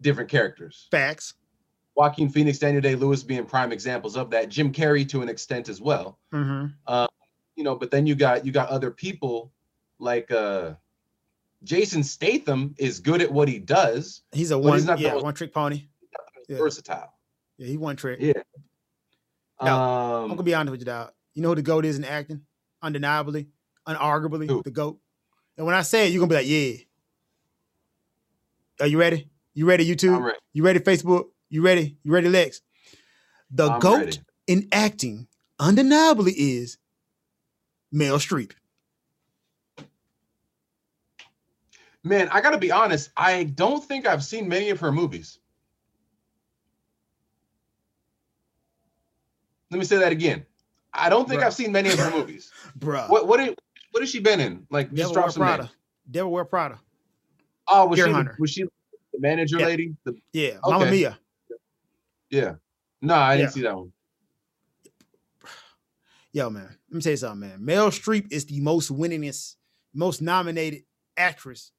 [0.00, 0.88] different characters.
[0.90, 1.34] Facts.
[1.96, 4.50] Joaquin Phoenix, Daniel Day Lewis being prime examples of that.
[4.50, 6.18] Jim Carrey to an extent as well.
[6.32, 7.04] Mm-hmm.
[7.56, 9.50] You know, but then you got you got other people
[9.98, 10.74] like uh
[11.64, 14.22] Jason Statham is good at what he does.
[14.32, 15.84] He's a one, he's yeah, most- one trick pony.
[16.48, 16.58] Yeah.
[16.58, 17.12] versatile.
[17.56, 18.20] Yeah, he one trick.
[18.20, 18.34] Yeah.
[19.62, 21.12] No, I'm um, gonna be honest with you, dog.
[21.34, 22.42] You know who the goat is in acting?
[22.82, 23.48] Undeniably,
[23.88, 24.62] unarguably, Who?
[24.62, 24.98] the goat.
[25.56, 26.84] And when I say it, you're gonna be like, yeah.
[28.84, 29.28] Are you ready?
[29.54, 30.14] You ready, YouTube?
[30.14, 30.38] I'm ready.
[30.52, 31.28] You ready, Facebook?
[31.48, 31.96] You ready?
[32.02, 32.60] You ready, Lex?
[33.50, 34.18] The I'm goat ready.
[34.46, 35.28] in acting
[35.58, 36.78] undeniably is
[37.94, 38.52] Meryl Streep.
[42.02, 43.10] Man, I gotta be honest.
[43.16, 45.38] I don't think I've seen many of her movies.
[49.70, 50.46] Let me say that again.
[50.92, 51.46] I don't think Bruh.
[51.46, 52.52] I've seen many of her movies.
[52.78, 53.08] Bruh.
[53.10, 53.56] What what did,
[53.90, 54.66] what has she been in?
[54.70, 55.62] Like just drop Wear some Prada.
[55.64, 55.74] names.
[56.10, 56.78] Devil Wear Prada.
[57.68, 58.36] Oh, was Deer she Hunter.
[58.38, 59.66] was she the manager Yeah.
[59.66, 59.96] lady?
[60.04, 60.58] The, Yeah.
[60.64, 61.18] Mamma Mia.
[62.30, 62.54] Yeah.
[63.02, 63.54] No, I didn't Yeah.
[63.54, 63.92] see that one.
[66.32, 66.68] Yo, man.
[66.90, 67.60] Let me tell you something, man.
[67.60, 69.56] Meryl Streep is the most winningest,
[69.94, 70.82] most nominated
[71.16, 71.72] actress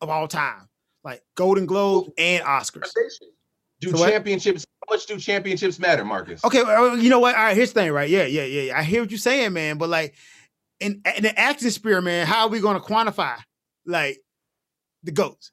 [0.00, 0.68] of all time.
[1.04, 2.90] Like Golden Globe and Oscars.
[3.80, 4.10] Do So what?
[4.10, 4.66] championships?
[4.86, 6.44] How much do championships matter, Marcus?
[6.44, 7.34] Okay, well, you know what?
[7.34, 8.10] All right, here's the thing, right?
[8.10, 8.62] Yeah, yeah, yeah.
[8.62, 8.78] yeah.
[8.78, 9.78] I hear what you're saying, man.
[9.78, 10.14] But like
[10.80, 13.36] in, in the acting sphere, man, how are we gonna quantify
[13.86, 14.18] like
[15.02, 15.52] the goats?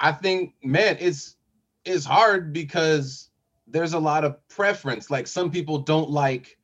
[0.00, 1.36] I think, man, it's
[1.84, 3.30] it's hard because
[3.66, 5.10] there's a lot of preference.
[5.10, 6.58] Like some people don't like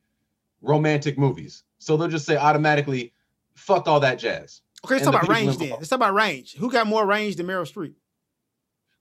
[0.61, 3.13] romantic movies, so they'll just say automatically,
[3.55, 5.69] "Fuck all that jazz." Okay, let's And talk the about range then.
[5.71, 6.55] Let's talk about range.
[6.55, 7.93] Who got more range than Meryl Streep?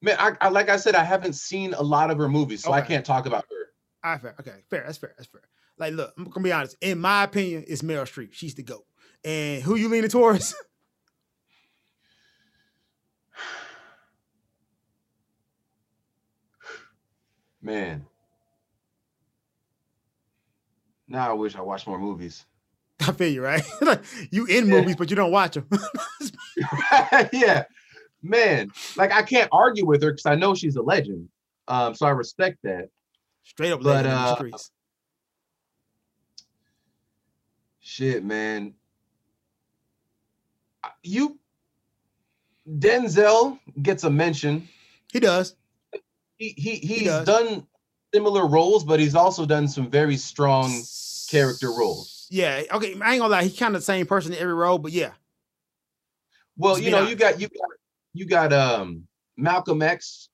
[0.02, 2.72] Man, I, I like I said, I haven't seen a lot of her movies, so
[2.72, 3.66] I can't talk about her.
[4.04, 4.34] All right, fair.
[4.40, 4.84] Okay, fair.
[4.86, 5.14] That's fair.
[5.16, 5.42] That's fair.
[5.78, 6.76] Like, look, I'm gonna be honest.
[6.80, 8.32] In my opinion, it's Meryl Streep.
[8.32, 8.84] She's the goat.
[9.24, 10.54] And who you leaning towards?
[17.62, 18.06] Man,
[21.06, 22.46] now I wish I watched more movies.
[23.00, 23.62] I feel you, right?
[23.82, 24.80] like you in Yeah.
[24.80, 25.68] movies, but you don't watch them.
[27.32, 27.64] yeah,
[28.22, 31.28] man, like I can't argue with her because I know she's a legend.
[31.68, 32.88] Um, so I respect that.
[33.44, 34.70] Straight up But, legend in the uh, streets.
[37.80, 38.74] Shit, man.
[41.02, 41.38] You
[42.68, 44.68] Denzel gets a mention.
[45.12, 45.56] He does.
[46.40, 47.26] He he he's does.
[47.26, 47.66] done
[48.14, 50.72] similar roles, but he's also done some very strong
[51.28, 52.26] character roles.
[52.30, 52.62] Yeah.
[52.72, 52.98] Okay.
[52.98, 53.42] I ain't gonna lie.
[53.42, 55.10] He's kind of the same person in every role, but yeah.
[56.56, 57.68] Well, you know, you got you got
[58.14, 60.30] you got um Malcolm X,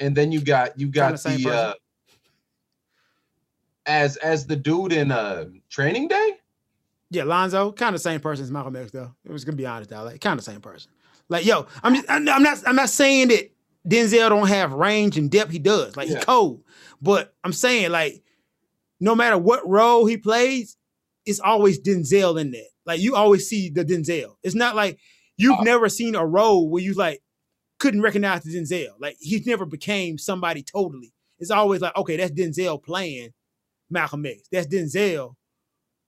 [0.00, 1.74] and then you got you got the, the uh
[3.84, 6.30] as as the dude in uh Training Day.
[7.10, 9.14] Yeah, Lonzo, kind of same person as Malcolm X though.
[9.26, 10.90] It was gonna be honest though, like kind of same person.
[11.28, 13.50] Like yo, I'm just, I'm not I'm not saying that
[13.88, 15.52] Denzel don't have range and depth.
[15.52, 15.96] He does.
[15.96, 16.16] Like yeah.
[16.16, 16.62] he's cold,
[17.00, 18.22] but I'm saying like
[19.00, 20.76] no matter what role he plays,
[21.24, 22.62] it's always Denzel in there.
[22.84, 24.36] Like you always see the Denzel.
[24.42, 24.98] It's not like
[25.36, 25.62] you've oh.
[25.62, 27.20] never seen a role where you like
[27.78, 28.92] couldn't recognize the Denzel.
[28.98, 31.12] Like he's never became somebody totally.
[31.38, 33.30] It's always like, okay, that's Denzel playing
[33.90, 34.42] Malcolm X.
[34.50, 35.34] That's Denzel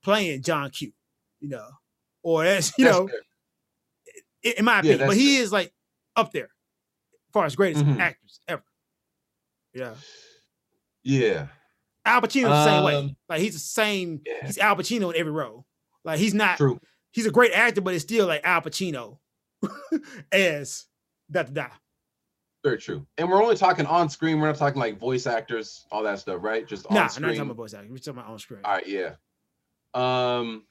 [0.02, 0.92] playing John Q.
[1.40, 1.68] You know,
[2.22, 4.52] or that's you that's know, fair.
[4.56, 5.00] in my opinion.
[5.00, 5.42] Yeah, but he fair.
[5.44, 5.72] is like
[6.16, 6.48] up there,
[7.32, 8.00] far as greatest mm-hmm.
[8.00, 8.62] actors ever.
[9.74, 9.94] Yeah.
[11.02, 11.46] Yeah.
[12.04, 12.94] Al Pacino's the same way.
[12.96, 14.20] Um, like he's the same.
[14.24, 14.46] Yeah.
[14.46, 15.66] He's Al Pacino in every role.
[16.04, 16.56] Like he's not.
[16.56, 16.80] True.
[17.12, 19.18] He's a great actor, but it's still like Al Pacino
[20.32, 20.86] as
[21.30, 21.68] that da.
[22.64, 23.06] Very true.
[23.16, 24.40] And we're only talking on screen.
[24.40, 26.66] We're not talking like voice actors, all that stuff, right?
[26.66, 27.24] Just nah, on screen.
[27.24, 27.90] I'm not talking about voice actors.
[27.90, 28.60] We're talking about on screen.
[28.64, 29.14] All right, yeah.
[29.94, 30.64] Um,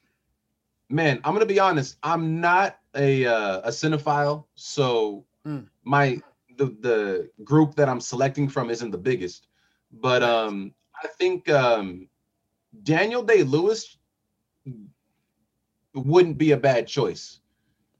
[0.89, 1.97] man, I'm gonna be honest.
[2.03, 5.67] I'm not a uh, a cinephile, so mm.
[5.83, 6.21] my
[6.57, 9.47] the the group that I'm selecting from isn't the biggest.
[9.91, 12.07] But um, I think um,
[12.83, 13.97] Daniel Day Lewis
[15.93, 17.39] wouldn't be a bad choice.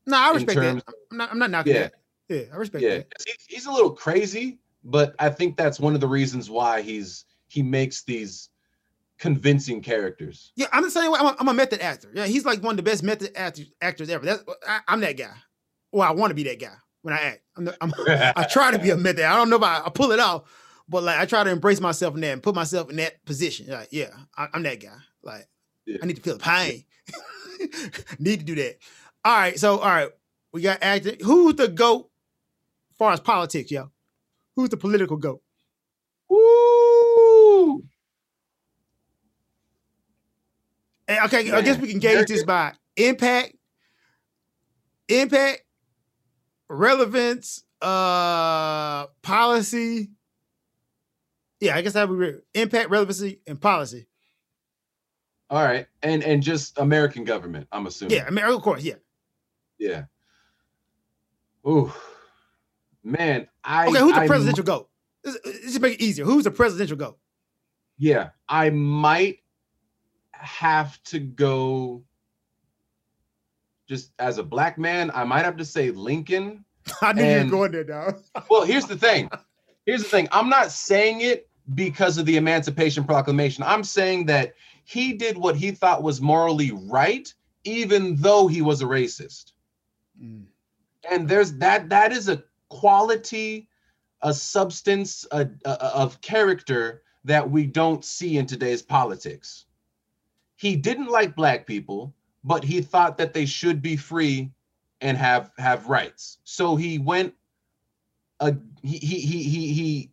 [0.06, 0.84] No, I respect that.
[1.12, 1.82] I'm not, I'm not knocking yeah.
[1.82, 1.94] that.
[2.30, 2.98] Yeah, I respect yeah.
[2.98, 3.14] that.
[3.26, 7.26] He's, he's a little crazy, but I think that's one of the reasons why he's
[7.48, 8.50] he makes these
[9.18, 10.52] convincing characters.
[10.56, 11.20] Yeah, I'm the same way.
[11.20, 12.10] I'm a, I'm a method actor.
[12.14, 14.26] Yeah, he's like one of the best method actors, actors ever.
[14.26, 15.34] That's I, am that guy.
[15.92, 17.42] Well, I want to be that guy when I act.
[17.56, 19.26] I'm I'm, i try to be a method.
[19.26, 20.44] I don't know if I, I pull it off,
[20.88, 23.68] but like I try to embrace myself in that and put myself in that position.
[23.68, 24.98] Like, yeah, I, am that guy.
[25.24, 25.48] Like,
[25.86, 25.98] yeah.
[26.02, 26.84] I need to feel the pain.
[28.20, 28.78] need to do that.
[29.26, 30.10] All right, so all right,
[30.52, 31.18] we got acting.
[31.24, 32.10] Who's the goat
[32.92, 33.92] as far as politics, yo?
[34.56, 35.42] Who's the political goat?
[36.30, 37.84] Woo!
[41.08, 41.52] And, okay.
[41.52, 43.54] I guess we can gauge this by impact,
[45.08, 45.62] impact,
[46.70, 50.10] relevance, uh, policy,
[51.60, 54.08] yeah, I guess that would be impact, relevancy, and policy.
[55.50, 58.16] All right, and and just American government, I'm assuming.
[58.16, 58.84] Yeah, America, of course.
[58.84, 58.96] Yeah.
[59.80, 60.04] Yeah.
[61.68, 61.92] Ooh,
[63.04, 64.00] man, I okay.
[64.00, 64.90] Who's the I, presidential goat?
[65.24, 66.26] This should make it easier.
[66.26, 67.18] Who's the presidential goat?
[67.98, 69.40] Yeah, I might
[70.32, 72.04] have to go.
[73.88, 76.66] Just as a black man, I might have to say Lincoln.
[77.02, 78.44] I knew and, you were going there now.
[78.50, 79.30] well, here's the thing.
[79.86, 80.28] Here's the thing.
[80.32, 83.64] I'm not saying it because of the Emancipation Proclamation.
[83.64, 87.34] I'm saying that he did what he thought was morally right,
[87.64, 89.54] even though he was a racist.
[90.22, 90.46] Mm.
[91.10, 93.70] And there's that, that is a quality,
[94.22, 99.66] a substance a, a, of character that we don't see in today's politics.
[100.56, 102.14] He didn't like black people,
[102.48, 104.50] but he thought that they should be free
[105.02, 106.40] and have have rights.
[106.46, 107.34] So he went
[108.40, 110.12] uh, he, he he he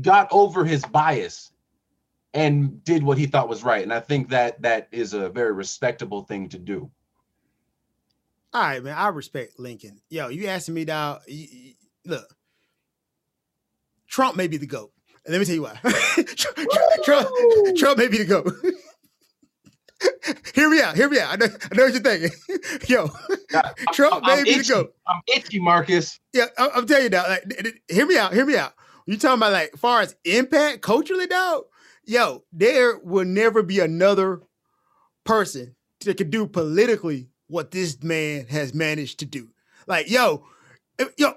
[0.00, 1.50] got over his bias
[2.32, 3.82] and did what he thought was right.
[3.82, 6.90] And I think that that is a very respectable thing to do.
[8.54, 8.96] All right, man.
[8.96, 10.00] I respect Lincoln.
[10.10, 11.20] Yo, you asking me now?
[12.04, 12.34] Look,
[14.08, 14.92] Trump may be the goat.
[15.24, 15.78] And let me tell you why.
[17.04, 17.28] Trump,
[17.76, 18.52] Trump may be the goat.
[20.62, 20.96] hear me out.
[20.96, 21.32] Hear me out.
[21.32, 22.30] I know, I know what you're thinking.
[22.88, 23.10] Yo,
[23.92, 24.94] Trump I'm, may be the goat.
[25.06, 26.20] I'm itchy, Marcus.
[26.32, 27.28] Yeah, I'm, I'm telling you now.
[27.28, 28.32] Like, hear me out.
[28.32, 28.72] Hear me out.
[29.06, 31.64] You talking about like far as impact culturally, dog?
[32.04, 34.42] Yo, there will never be another
[35.24, 39.48] person that could do politically what this man has managed to do.
[39.86, 40.46] Like, yo,
[40.98, 41.34] if, yo,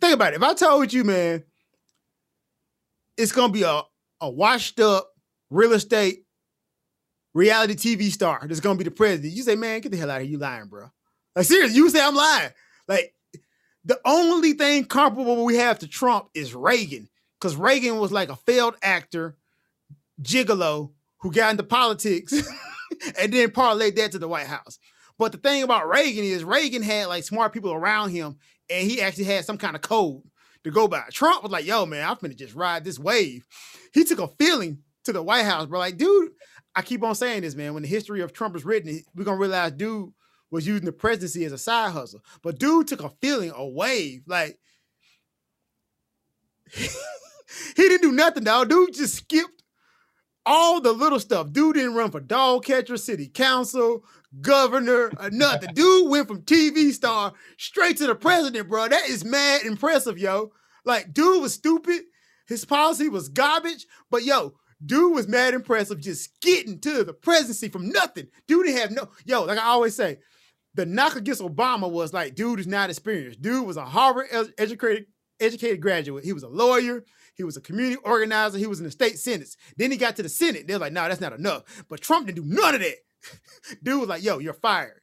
[0.00, 0.36] think about it.
[0.36, 1.44] If I told you, man,
[3.16, 3.82] it's gonna be a,
[4.20, 5.10] a washed up
[5.50, 6.24] real estate
[7.34, 10.20] reality TV star that's gonna be the president, you say, man, get the hell out
[10.20, 10.90] of here, you lying, bro.
[11.34, 12.50] Like seriously, you say I'm lying.
[12.86, 13.14] Like
[13.84, 17.08] the only thing comparable we have to Trump is Reagan,
[17.38, 19.36] because Reagan was like a failed actor,
[20.22, 22.32] gigolo who got into politics
[23.18, 24.78] and then parlayed that to the White House.
[25.18, 28.36] But the thing about Reagan is Reagan had like smart people around him,
[28.70, 30.22] and he actually had some kind of code
[30.64, 31.02] to go by.
[31.10, 33.46] Trump was like, "Yo, man, I'm gonna just ride this wave."
[33.92, 35.80] He took a feeling to the White House, bro.
[35.80, 36.32] Like, dude,
[36.78, 37.74] I keep on saying this, man.
[37.74, 40.12] When the history of Trump is written, we're gonna realize dude
[40.48, 42.20] was using the presidency as a side hustle.
[42.40, 44.22] But dude took a feeling, a wave.
[44.28, 44.60] Like
[46.72, 46.88] he
[47.76, 48.68] didn't do nothing, dog.
[48.68, 49.64] Dude just skipped
[50.46, 51.50] all the little stuff.
[51.50, 54.04] Dude didn't run for dog catcher, city council,
[54.40, 55.74] governor, or nothing.
[55.74, 58.86] Dude went from TV star straight to the president, bro.
[58.86, 60.52] That is mad impressive, yo.
[60.84, 62.02] Like, dude was stupid.
[62.46, 64.54] His policy was garbage, but yo,
[64.84, 68.28] dude was mad impressive just getting to the presidency from nothing.
[68.46, 70.18] Dude didn't have no, yo, like I always say,
[70.74, 73.42] the knock against Obama was like, dude is not experienced.
[73.42, 74.26] Dude was a Harvard
[74.58, 75.06] educated
[75.40, 76.24] educated graduate.
[76.24, 77.04] He was a lawyer.
[77.34, 78.58] He was a community organizer.
[78.58, 79.48] He was in the state senate.
[79.76, 80.66] Then he got to the Senate.
[80.66, 81.84] They're like, no, nah, that's not enough.
[81.88, 82.96] But Trump didn't do none of that.
[83.82, 85.00] Dude was like, yo, you're fired.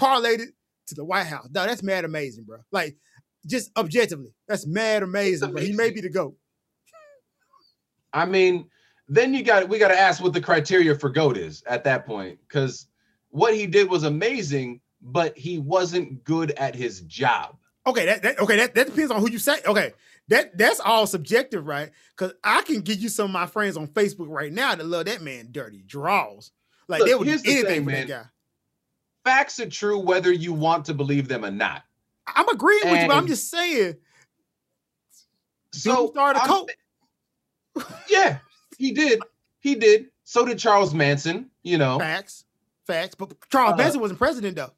[0.00, 0.50] Parlayed it
[0.86, 1.48] to the White House.
[1.52, 2.58] No, that's mad amazing, bro.
[2.70, 2.96] Like,
[3.46, 6.36] just objectively, that's mad amazing, But He may be the GOAT.
[8.12, 8.68] I mean,
[9.10, 12.06] then you got we got to ask what the criteria for GOAT is at that
[12.06, 12.38] point.
[12.46, 12.86] Because
[13.30, 17.56] what he did was amazing, but he wasn't good at his job.
[17.86, 19.58] Okay, that, that okay, that, that depends on who you say.
[19.66, 19.92] Okay,
[20.28, 21.90] that that's all subjective, right?
[22.16, 25.06] Because I can give you some of my friends on Facebook right now that love
[25.06, 26.52] that man dirty draws.
[26.86, 28.06] Like Look, they would do anything thing, for man.
[28.06, 28.28] that guy.
[29.24, 31.82] Facts are true whether you want to believe them or not.
[32.28, 33.96] I'm agreeing and with you, but I'm just saying.
[35.72, 36.70] So start a cult.
[38.08, 38.38] yeah,
[38.80, 39.20] he did.
[39.60, 40.06] He did.
[40.24, 41.50] So did Charles Manson.
[41.62, 42.44] You know, facts,
[42.86, 43.14] facts.
[43.14, 44.72] But Charles uh, Manson wasn't president though.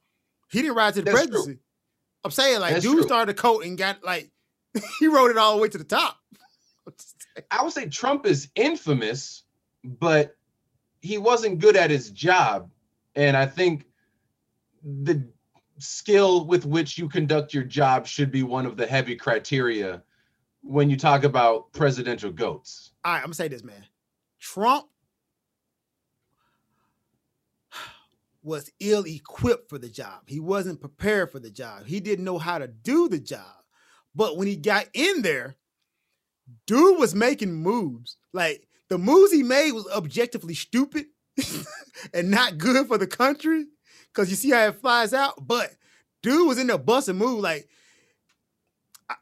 [0.50, 1.52] He didn't rise to the presidency.
[1.54, 1.58] True.
[2.24, 3.02] I'm saying like, that's dude true.
[3.04, 4.30] started a cult and got like
[4.98, 6.18] he rode it all the way to the top.
[7.50, 9.44] I would say Trump is infamous,
[9.84, 10.36] but
[11.00, 12.70] he wasn't good at his job.
[13.14, 13.86] And I think
[14.82, 15.24] the
[15.78, 20.02] skill with which you conduct your job should be one of the heavy criteria
[20.62, 22.92] when you talk about presidential goats.
[23.04, 23.84] All right, I'm gonna say this, man.
[24.42, 24.86] Trump
[28.42, 30.22] was ill equipped for the job.
[30.26, 31.86] He wasn't prepared for the job.
[31.86, 33.62] He didn't know how to do the job.
[34.16, 35.54] But when he got in there,
[36.66, 38.16] dude was making moves.
[38.32, 41.06] Like the moves he made was objectively stupid
[42.12, 43.66] and not good for the country.
[44.12, 45.46] Cause you see how it flies out.
[45.46, 45.70] But
[46.20, 47.38] dude was in there busting move.
[47.38, 47.68] Like,
[49.08, 49.14] I,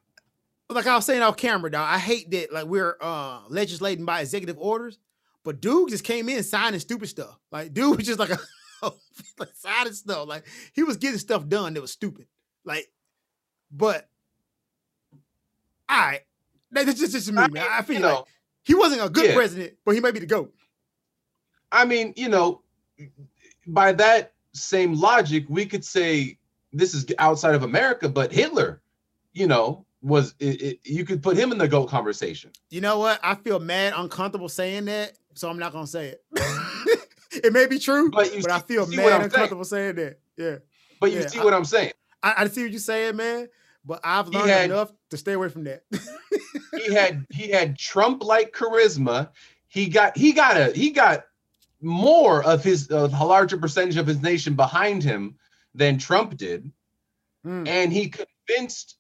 [0.71, 1.87] like I was saying off camera, dog.
[1.87, 4.99] I hate that like we're uh legislating by executive orders.
[5.45, 7.39] But dude just came in signing stupid stuff.
[7.51, 8.39] Like, dude was just like a
[9.39, 10.29] like signing stuff.
[10.29, 12.27] Like he was getting stuff done that was stupid.
[12.65, 12.91] Like,
[13.71, 14.09] but
[15.89, 16.21] all right.
[16.71, 17.67] That's just, just me, I man.
[17.69, 18.25] I feel like know,
[18.63, 19.35] he wasn't a good yeah.
[19.35, 20.55] president, but he might be the GOAT.
[21.73, 22.63] I mean, you know,
[23.67, 26.39] by that same logic, we could say
[26.73, 28.81] this is outside of America, but Hitler,
[29.33, 32.51] you know, was it, it, you could put him in the GOAT conversation.
[32.71, 33.21] You know what?
[33.23, 36.25] I feel mad uncomfortable saying that, so I'm not gonna say it.
[37.33, 39.97] it may be true, but, but see, I feel mad uncomfortable saying.
[39.97, 40.15] saying.
[40.37, 40.43] that.
[40.43, 40.57] Yeah.
[41.01, 41.93] But you yeah, see what I, am saying.
[42.23, 43.49] I, I, see what you're saying, man.
[43.85, 45.85] But I've learned had, enough to stay away from that.
[46.77, 49.31] he had he had Trump like charisma.
[49.69, 51.25] He got he got a he got
[51.81, 55.37] more of his a larger percentage of his nation behind him
[55.75, 56.71] than Trump did,
[57.47, 57.67] mm.
[57.67, 58.97] and he convinced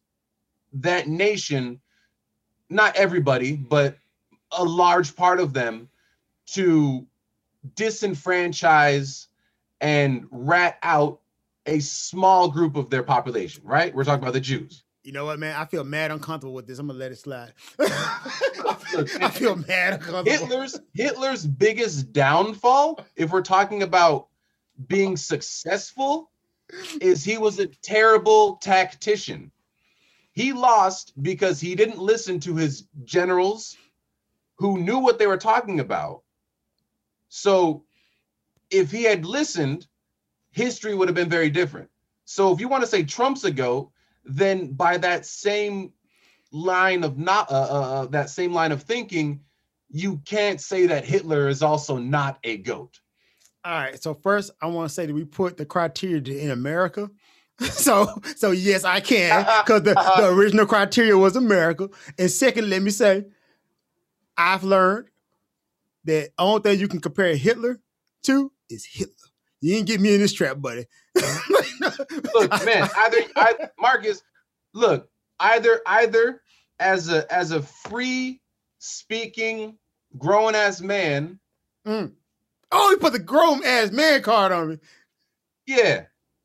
[0.72, 1.80] that nation,
[2.70, 3.98] not everybody, but
[4.52, 5.89] a large part of them,
[6.54, 7.06] to
[7.74, 9.26] disenfranchise
[9.80, 11.20] and rat out
[11.66, 13.94] a small group of their population, right?
[13.94, 14.84] We're talking about the Jews.
[15.02, 15.56] You know what, man?
[15.56, 16.78] I feel mad uncomfortable with this.
[16.78, 17.54] I'm gonna let it slide.
[17.80, 20.24] I feel mad uncomfortable.
[20.24, 24.28] Hitler's Hitler's biggest downfall, if we're talking about
[24.88, 26.30] being successful,
[27.00, 29.50] is he was a terrible tactician.
[30.32, 33.76] He lost because he didn't listen to his generals
[34.56, 36.22] who knew what they were talking about.
[37.30, 37.84] So
[38.70, 39.86] if he had listened,
[40.50, 41.88] history would have been very different.
[42.24, 43.90] So if you want to say Trump's a goat,
[44.24, 45.92] then by that same
[46.52, 49.40] line of not uh, uh, uh, that same line of thinking,
[49.90, 53.00] you can't say that Hitler is also not a goat.
[53.64, 54.00] All right.
[54.02, 57.10] So first, I want to say that we put the criteria in America.
[57.60, 61.88] so so yes, I can because the, the original criteria was America.
[62.18, 63.26] And second, let me say,
[64.36, 65.09] I've learned
[66.04, 67.80] that only thing you can compare Hitler
[68.24, 69.14] to is Hitler.
[69.60, 70.86] You ain't get me in this trap, buddy.
[72.34, 74.22] look, man, either I, Marcus,
[74.72, 76.42] look, either either
[76.78, 78.40] as a as a free
[78.78, 79.76] speaking
[80.18, 81.38] grown ass man.
[81.86, 82.12] Mm.
[82.72, 84.78] Oh, he put the grown ass man card on me.
[85.66, 86.04] Yeah,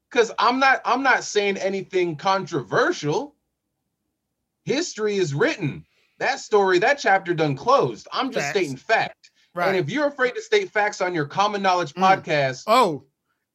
[0.10, 3.36] because I'm not I'm not saying anything controversial.
[4.64, 5.86] History is written.
[6.18, 8.08] That story, that chapter done closed.
[8.12, 8.58] I'm just Facts.
[8.58, 9.25] stating fact.
[9.56, 9.70] Right.
[9.70, 12.04] And if you're afraid to state facts on your common knowledge mm.
[12.04, 13.06] podcast, oh,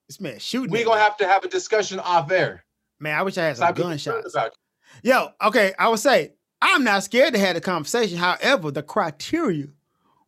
[0.08, 0.72] this man shooting.
[0.72, 2.64] We're gonna have to have a discussion off air.
[2.98, 4.34] Man, I wish I had some gunshots.
[5.02, 6.32] Yo, okay, I would say
[6.62, 8.16] I'm not scared to have the conversation.
[8.16, 9.66] However, the criteria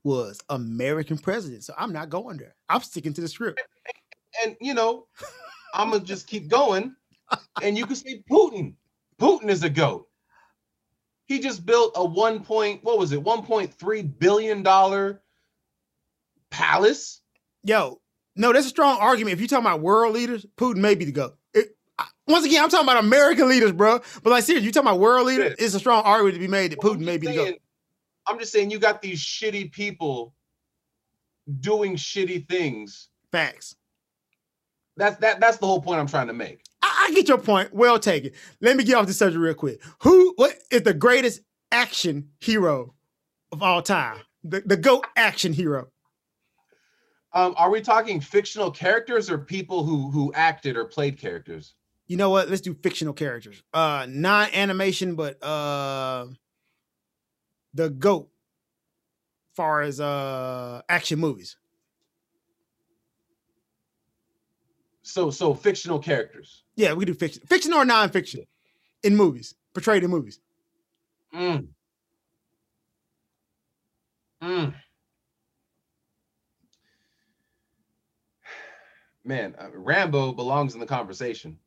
[0.04, 1.64] was American president.
[1.64, 2.54] So I'm not going there.
[2.68, 3.62] I'm sticking to the script.
[4.44, 5.06] And you know,
[5.74, 6.94] I'm gonna just keep going.
[7.62, 8.74] And you can say Putin.
[9.18, 10.06] Putin is a goat.
[11.24, 15.22] He just built a one point, what was it, 1.3 billion dollar
[16.53, 17.20] palace.
[17.64, 18.00] Yo,
[18.36, 19.34] no, that's a strong argument.
[19.34, 21.36] If you're talking about world leaders, Putin may be the goat.
[21.55, 24.00] It, I, once again, I'm talking about American leaders, bro.
[24.22, 25.57] But like, seriously, you talking about world leaders?
[25.59, 27.55] It's a strong argument to be made that Well, Putin may be the goat.
[28.26, 30.34] I'm just saying you got these shitty people
[31.61, 33.09] doing shitty things.
[33.32, 33.76] Facts.
[34.96, 36.62] That's that that's the whole point I'm trying to make.
[36.82, 37.72] I, I get your point.
[37.72, 38.32] Well taken.
[38.61, 39.80] Let me get off the subject real quick.
[40.03, 41.40] Who what is the greatest
[41.72, 42.94] action hero
[43.50, 44.18] of all time?
[44.44, 45.88] The the GOAT action hero.
[47.34, 51.74] Um, are we talking fictional characters or people who who acted or played characters?
[52.06, 52.50] You know what?
[52.50, 53.62] Let's do fictional characters.
[53.72, 56.26] Uh non-animation, but uh
[57.74, 58.28] the GOAT
[59.54, 61.56] far as uh action movies.
[65.02, 66.64] So so fictional characters.
[66.76, 67.42] Yeah, we do fiction.
[67.46, 68.44] Fiction or non-fiction
[69.02, 70.38] in movies, portrayed in movies.
[71.34, 71.68] Mm.
[74.42, 74.74] Mm.
[79.24, 81.58] Man, uh, Rambo belongs in the conversation.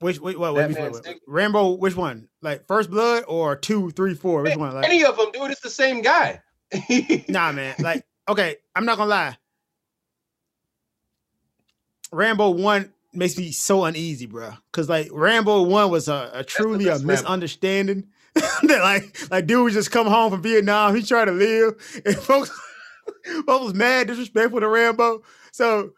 [0.00, 2.28] Which wait, wait, wait, wait, wait, Rambo, which one?
[2.42, 4.42] Like First Blood or two, three, four?
[4.42, 4.74] Which one?
[4.74, 6.42] Like Any of them, dude, it's the same guy.
[7.28, 7.74] Nah, man.
[7.78, 9.38] Like, okay, I'm not gonna lie.
[12.12, 14.52] Rambo one makes me so uneasy, bro.
[14.72, 18.08] Cause like Rambo one was a, a truly a misunderstanding.
[18.34, 20.94] that like like dude was just come home from Vietnam.
[20.94, 22.50] He tried to live, and folks,
[23.46, 25.22] folks was mad, disrespectful to Rambo.
[25.52, 25.92] So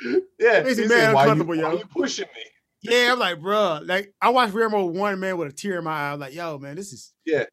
[0.38, 2.42] yeah, Makes me mad why uncomfortable, why yo." you pushing me?
[2.82, 5.90] yeah, I'm like, bro, like I watched Rambo one man with a tear in my
[5.92, 6.12] eye.
[6.12, 7.44] I'm like, yo, man, this is Yeah,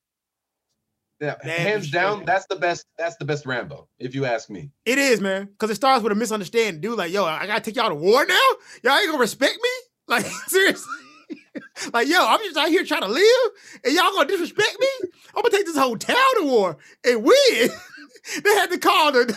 [1.22, 2.26] Mad hands down, disrespect.
[2.28, 2.86] that's the best.
[2.98, 4.70] That's the best Rambo, if you ask me.
[4.86, 5.50] It is, man.
[5.58, 6.82] Cause it starts with a misunderstanding.
[6.82, 8.36] Dude, like, yo, I gotta take y'all to war now?
[8.84, 9.70] Y'all ain't gonna respect me?
[10.08, 10.94] Like, seriously.
[11.92, 13.52] like, yo, I'm just out here trying to live,
[13.84, 15.10] and y'all gonna disrespect me?
[15.36, 17.70] I'm gonna take this whole town to war and win.
[18.44, 19.36] they had to call the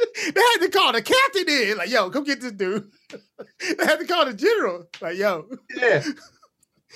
[0.34, 1.76] they had to call the captain in.
[1.78, 2.90] Like, yo, come get this dude.
[3.10, 4.86] they had to call the general.
[5.00, 5.46] Like, yo.
[5.76, 6.02] Yeah,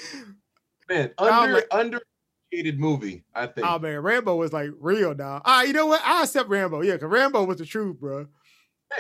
[0.89, 3.67] man, under like- underrated movie, I think.
[3.67, 5.43] Oh man, Rambo was like real now.
[5.45, 6.03] Ah, you know what?
[6.05, 6.83] I accept Rambo.
[6.83, 8.27] Yeah, cause Rambo was the truth, bro.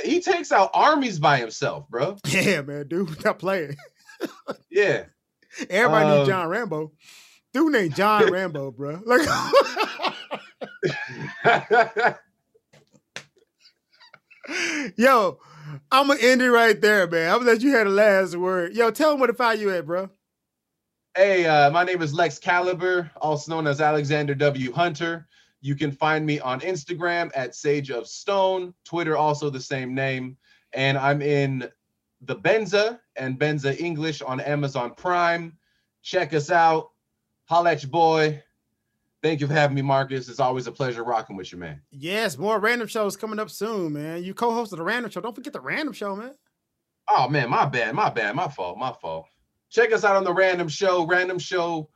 [0.04, 2.16] he takes out armies by himself, bro.
[2.26, 3.76] Yeah, man, dude, stop playing.
[4.70, 5.04] Yeah.
[5.70, 6.92] Everybody Um, knew John Rambo.
[7.52, 9.00] Dude named John Rambo, bro.
[9.06, 9.28] Like,
[14.96, 15.38] yo,
[15.90, 17.30] I'm gonna end it right there, man.
[17.30, 18.74] I'm gonna let you have the last word.
[18.74, 20.10] Yo, tell them where to find you at, bro.
[21.16, 24.72] Hey, uh, my name is Lex Caliber, also known as Alexander W.
[24.72, 25.26] Hunter.
[25.60, 30.36] You can find me on Instagram at Sage of Stone, Twitter also the same name,
[30.72, 31.70] and I'm in
[32.20, 35.56] the Benza and Benza English on Amazon Prime.
[36.02, 36.90] Check us out.
[37.46, 38.42] Holla at your boy.
[39.24, 40.28] Thank you for having me, Marcus.
[40.28, 41.80] It's always a pleasure rocking with you, man.
[41.90, 44.22] Yes, more random shows coming up soon, man.
[44.22, 45.22] You co-hosted of the random show.
[45.22, 46.34] Don't forget the random show, man.
[47.08, 49.24] Oh man, my bad, my bad, my fault, my fault.
[49.70, 51.88] Check us out on the Random Show, Random Show,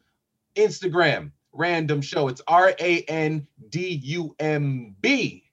[0.57, 2.29] Instagram, Random Show.
[2.29, 5.45] It's R A N D U M B.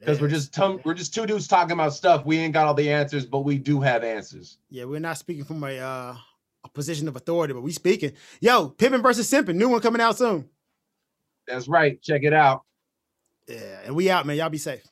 [0.00, 2.26] Because we're just tum- we're just two dudes talking about stuff.
[2.26, 4.58] We ain't got all the answers, but we do have answers.
[4.70, 6.16] yeah, we're not speaking from a uh
[6.64, 8.10] a position of authority, but we speaking.
[8.40, 10.48] Yo, Pippin versus Simpin, new one coming out soon.
[11.48, 12.00] That's right.
[12.02, 12.62] Check it out.
[13.48, 14.36] Yeah, and we out, man.
[14.36, 14.86] Y'all be safe.